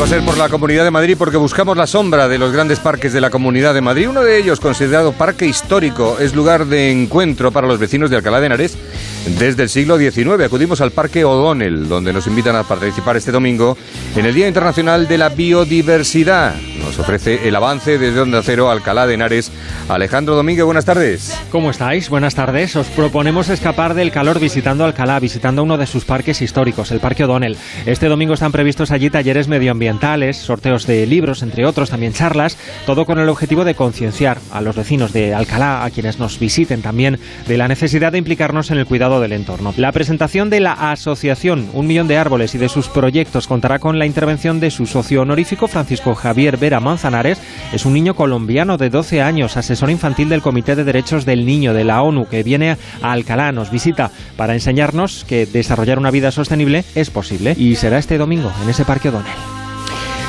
[0.00, 2.80] Va a ser por la Comunidad de Madrid porque buscamos la sombra de los grandes
[2.80, 4.08] parques de la Comunidad de Madrid.
[4.08, 8.40] Uno de ellos, considerado parque histórico, es lugar de encuentro para los vecinos de Alcalá
[8.40, 8.78] de Henares
[9.26, 10.44] desde el siglo XIX.
[10.44, 13.76] Acudimos al Parque O'Donnell, donde nos invitan a participar este domingo
[14.16, 16.54] en el Día Internacional de la Biodiversidad.
[16.80, 19.52] Nos ofrece el avance desde Onda Cero, Alcalá de Henares.
[19.88, 21.36] Alejandro Domínguez, buenas tardes.
[21.50, 22.08] ¿Cómo estáis?
[22.08, 22.74] Buenas tardes.
[22.76, 27.24] Os proponemos escapar del calor visitando Alcalá, visitando uno de sus parques históricos, el Parque
[27.24, 27.56] O'Donnell.
[27.86, 32.56] Este domingo están previstos allí talleres medioambientales, sorteos de libros, entre otros, también charlas,
[32.86, 36.82] todo con el objetivo de concienciar a los vecinos de Alcalá, a quienes nos visiten
[36.82, 39.72] también, de la necesidad de implicarnos en el cuidado del entorno.
[39.76, 43.98] La presentación de la asociación Un Millón de Árboles y de sus proyectos contará con
[43.98, 47.40] la intervención de su socio honorífico, Francisco Javier Vera Manzanares.
[47.72, 51.72] Es un niño colombiano de 12 años, asesor infantil del Comité de Derechos del Niño
[51.72, 56.30] de la ONU, que viene a Alcalá, nos visita para enseñarnos que desarrollar una vida
[56.30, 59.59] sostenible es posible y será este domingo en ese Parque O'Donnell.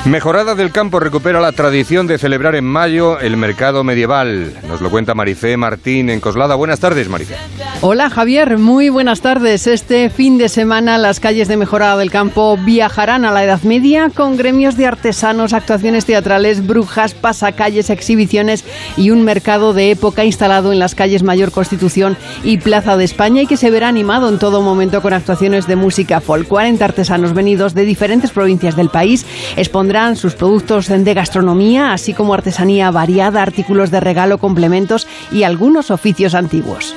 [0.05, 4.51] Mejorada del Campo recupera la tradición de celebrar en mayo el mercado medieval.
[4.67, 6.55] Nos lo cuenta Marifé Martín en Coslada.
[6.55, 7.35] Buenas tardes, Marifé.
[7.81, 9.67] Hola Javier, muy buenas tardes.
[9.67, 14.09] Este fin de semana las calles de Mejorada del Campo viajarán a la Edad Media
[14.09, 18.65] con gremios de artesanos, actuaciones teatrales, brujas, pasacalles, exhibiciones
[18.97, 23.43] y un mercado de época instalado en las calles Mayor Constitución y Plaza de España
[23.43, 26.47] y que se verá animado en todo momento con actuaciones de música folk.
[26.47, 29.25] 40 artesanos venidos de diferentes provincias del país
[29.57, 35.91] expondrán sus productos de gastronomía, así como artesanía variada, artículos de regalo, complementos y algunos
[35.91, 36.95] oficios antiguos.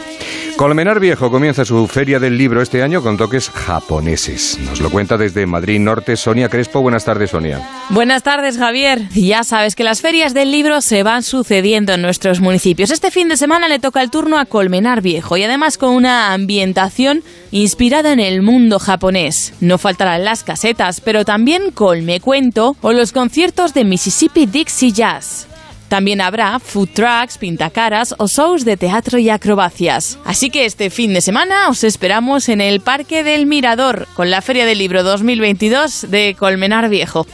[0.57, 4.57] Colmenar Viejo comienza su feria del libro este año con toques japoneses.
[4.61, 6.81] Nos lo cuenta desde Madrid Norte Sonia Crespo.
[6.81, 7.61] Buenas tardes, Sonia.
[7.91, 9.09] Buenas tardes, Javier.
[9.11, 12.93] Ya sabes que las ferias del libro se van sucediendo en nuestros municipios.
[12.93, 16.33] Este fin de semana le toca el turno a Colmenar Viejo y además con una
[16.33, 19.55] ambientación inspirada en el mundo japonés.
[19.61, 25.49] No faltarán las casetas, pero también Colme Cuento o los conciertos de Mississippi Dixie Jazz.
[25.95, 30.19] También habrá food trucks, pintacaras o shows de teatro y acrobacias.
[30.25, 34.43] Así que este fin de semana os esperamos en el Parque del Mirador con la
[34.43, 37.29] Feria del Libro 2022 de Colmenar Viejo.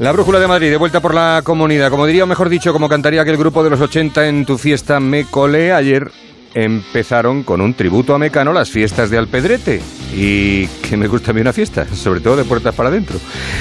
[0.00, 1.88] La Brújula de Madrid, de vuelta por la comunidad.
[1.88, 4.98] Como diría, o mejor dicho, como cantaría aquel grupo de los 80 en tu fiesta
[4.98, 6.10] Me Colé ayer,
[6.56, 9.82] empezaron con un tributo a Mecano las fiestas de Alpedrete.
[10.14, 13.18] Y que me gusta a mí una fiesta, sobre todo de puertas para adentro.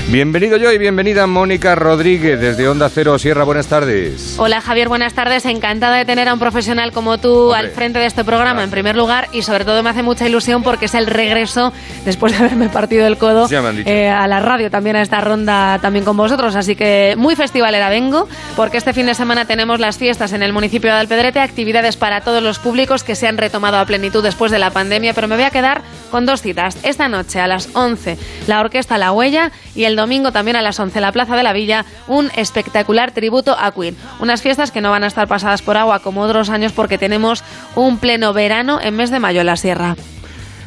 [0.08, 3.44] Bienvenido yo y bienvenida Mónica Rodríguez desde Onda Cero Sierra.
[3.44, 4.36] Buenas tardes.
[4.40, 5.46] Hola Javier, buenas tardes.
[5.46, 8.96] Encantada de tener a un profesional como tú al frente de este programa en primer
[8.96, 11.74] lugar y sobre todo me hace mucha ilusión porque es el regreso
[12.06, 13.50] después de haberme partido el codo
[13.86, 16.56] eh, a la radio también a esta ronda también con vosotros.
[16.56, 20.54] Así que muy festivalera vengo porque este fin de semana tenemos las fiestas en el
[20.54, 24.52] municipio de Alpedrete, actividades para todos los públicos que se han retomado a plenitud después
[24.52, 25.82] de la pandemia, pero me voy a quedar
[26.12, 26.78] con dos citas.
[26.84, 28.18] Esta noche a las 11
[28.48, 31.54] la Orquesta La Huella y el domingo también a las 11 la Plaza de la
[31.54, 33.98] Villa un espectacular tributo a Queen.
[34.20, 37.44] Unas fiestas que no van a estar pasadas por agua como otros años porque tenemos
[37.76, 39.96] un pleno verano en mes de mayo en la sierra.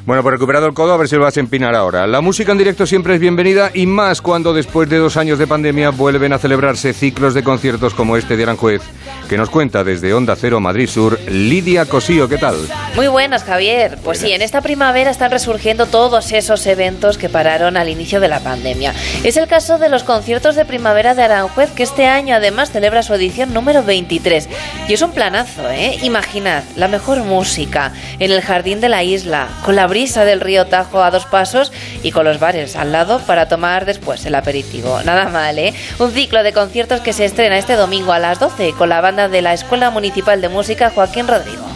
[0.08, 2.06] Bueno, pues recuperado el codo, a ver si lo vas a empinar ahora.
[2.06, 5.46] La música en directo siempre es bienvenida y más cuando después de dos años de
[5.46, 8.80] pandemia vuelven a celebrarse ciclos de conciertos como este de Aranjuez,
[9.28, 12.26] que nos cuenta desde Onda Cero Madrid Sur, Lidia Cosío.
[12.26, 12.56] ¿Qué tal?
[12.96, 13.98] Muy buenas, Javier.
[14.02, 18.28] Pues sí, en esta primavera están resurgiendo todos esos eventos que pararon al inicio de
[18.28, 18.94] la pandemia.
[19.24, 23.02] Es el caso de los conciertos de primavera de Aranjuez, que este año además celebra
[23.02, 24.48] su edición número 23.
[24.88, 25.98] Y es un planazo, ¿eh?
[26.02, 30.66] Imaginad la mejor música en el jardín de la isla, con la brisa del río
[30.66, 31.72] Tajo a dos pasos
[32.02, 35.00] y con los bares al lado para tomar después el aperitivo.
[35.04, 35.74] Nada mal, ¿eh?
[35.98, 39.28] Un ciclo de conciertos que se estrena este domingo a las 12 con la banda
[39.28, 41.66] de la Escuela Municipal de Música Joaquín Rodrigo.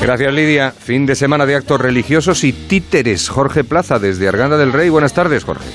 [0.00, 0.72] Gracias, Lidia.
[0.72, 3.28] Fin de semana de actos religiosos y títeres.
[3.28, 4.88] Jorge Plaza, desde Arganda del Rey.
[4.88, 5.66] Buenas tardes, Jorge.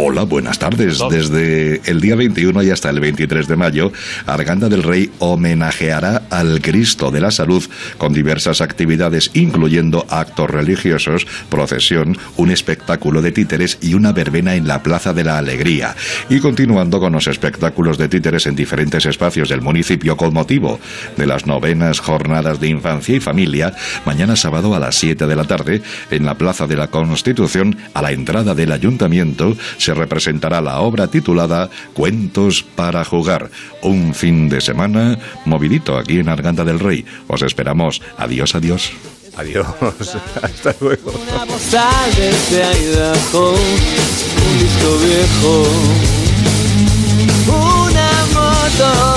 [0.00, 1.00] Hola, buenas tardes.
[1.10, 3.90] Desde el día 21 y hasta el 23 de mayo,
[4.26, 7.64] Arganda del Rey homenajeará al Cristo de la Salud
[7.98, 14.68] con diversas actividades, incluyendo actos religiosos, procesión, un espectáculo de títeres y una verbena en
[14.68, 15.96] la Plaza de la Alegría.
[16.28, 20.78] Y continuando con los espectáculos de títeres en diferentes espacios del municipio con motivo
[21.16, 23.74] de las novenas jornadas de infancia y familia,
[24.06, 25.82] mañana sábado a las 7 de la tarde,
[26.12, 29.56] en la Plaza de la Constitución, a la entrada del ayuntamiento,
[29.87, 33.50] se representará la obra titulada Cuentos para jugar.
[33.82, 37.04] Un fin de semana movidito aquí en Arganda del Rey.
[37.26, 38.02] Os esperamos.
[38.16, 38.92] Adiós, adiós.
[39.36, 39.66] Adiós.
[40.42, 41.12] Hasta luego.
[41.12, 46.07] Una postal desde Idaho, un disco viejo.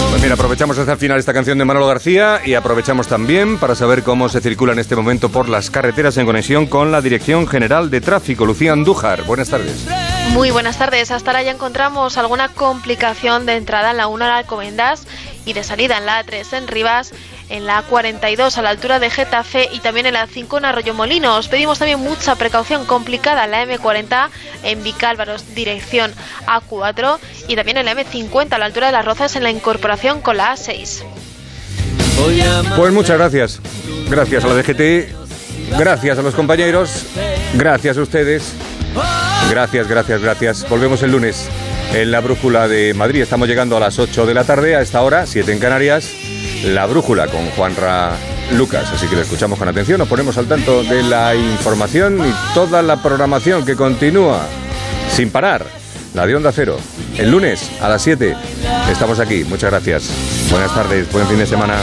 [0.10, 3.76] Pues mira, aprovechamos hasta el final esta canción de Manolo García y aprovechamos también para
[3.76, 7.48] saber cómo se circula en este momento por las carreteras en conexión con la Dirección
[7.48, 8.46] General de Tráfico.
[8.46, 9.86] Lucía Andújar, buenas tardes.
[10.30, 11.12] Muy buenas tardes.
[11.12, 15.08] Hasta ahora ya encontramos alguna complicación de entrada en la 1 en Alcobendas
[15.46, 17.14] y de salida en la A3 en Rivas,
[17.52, 20.94] en la A42 a la altura de Getafe y también en la 5 en Arroyo
[20.94, 21.38] Molino.
[21.38, 24.30] Os pedimos también mucha precaución complicada en la M40
[24.64, 26.12] en Vicálvaros, dirección
[26.48, 30.22] A4 y también en la M50 a la altura de las Rozas en la incorporación
[30.22, 31.04] con la A6.
[32.76, 33.60] Pues muchas gracias.
[34.10, 37.06] Gracias a la DGT, gracias a los compañeros,
[37.54, 38.54] gracias a ustedes.
[39.50, 40.70] Gracias, gracias, gracias.
[40.70, 41.50] Volvemos el lunes
[41.94, 43.22] en la Brújula de Madrid.
[43.22, 46.31] Estamos llegando a las 8 de la tarde, a esta hora, 7 en Canarias.
[46.66, 48.16] La Brújula con Juanra
[48.54, 48.90] Lucas.
[48.94, 52.82] Así que le escuchamos con atención, nos ponemos al tanto de la información y toda
[52.82, 54.42] la programación que continúa
[55.14, 55.66] sin parar.
[56.14, 56.78] La de Onda Cero.
[57.18, 58.36] El lunes a las 7
[58.92, 59.44] estamos aquí.
[59.46, 60.10] Muchas gracias.
[60.50, 61.78] Buenas tardes, buen fin de semana.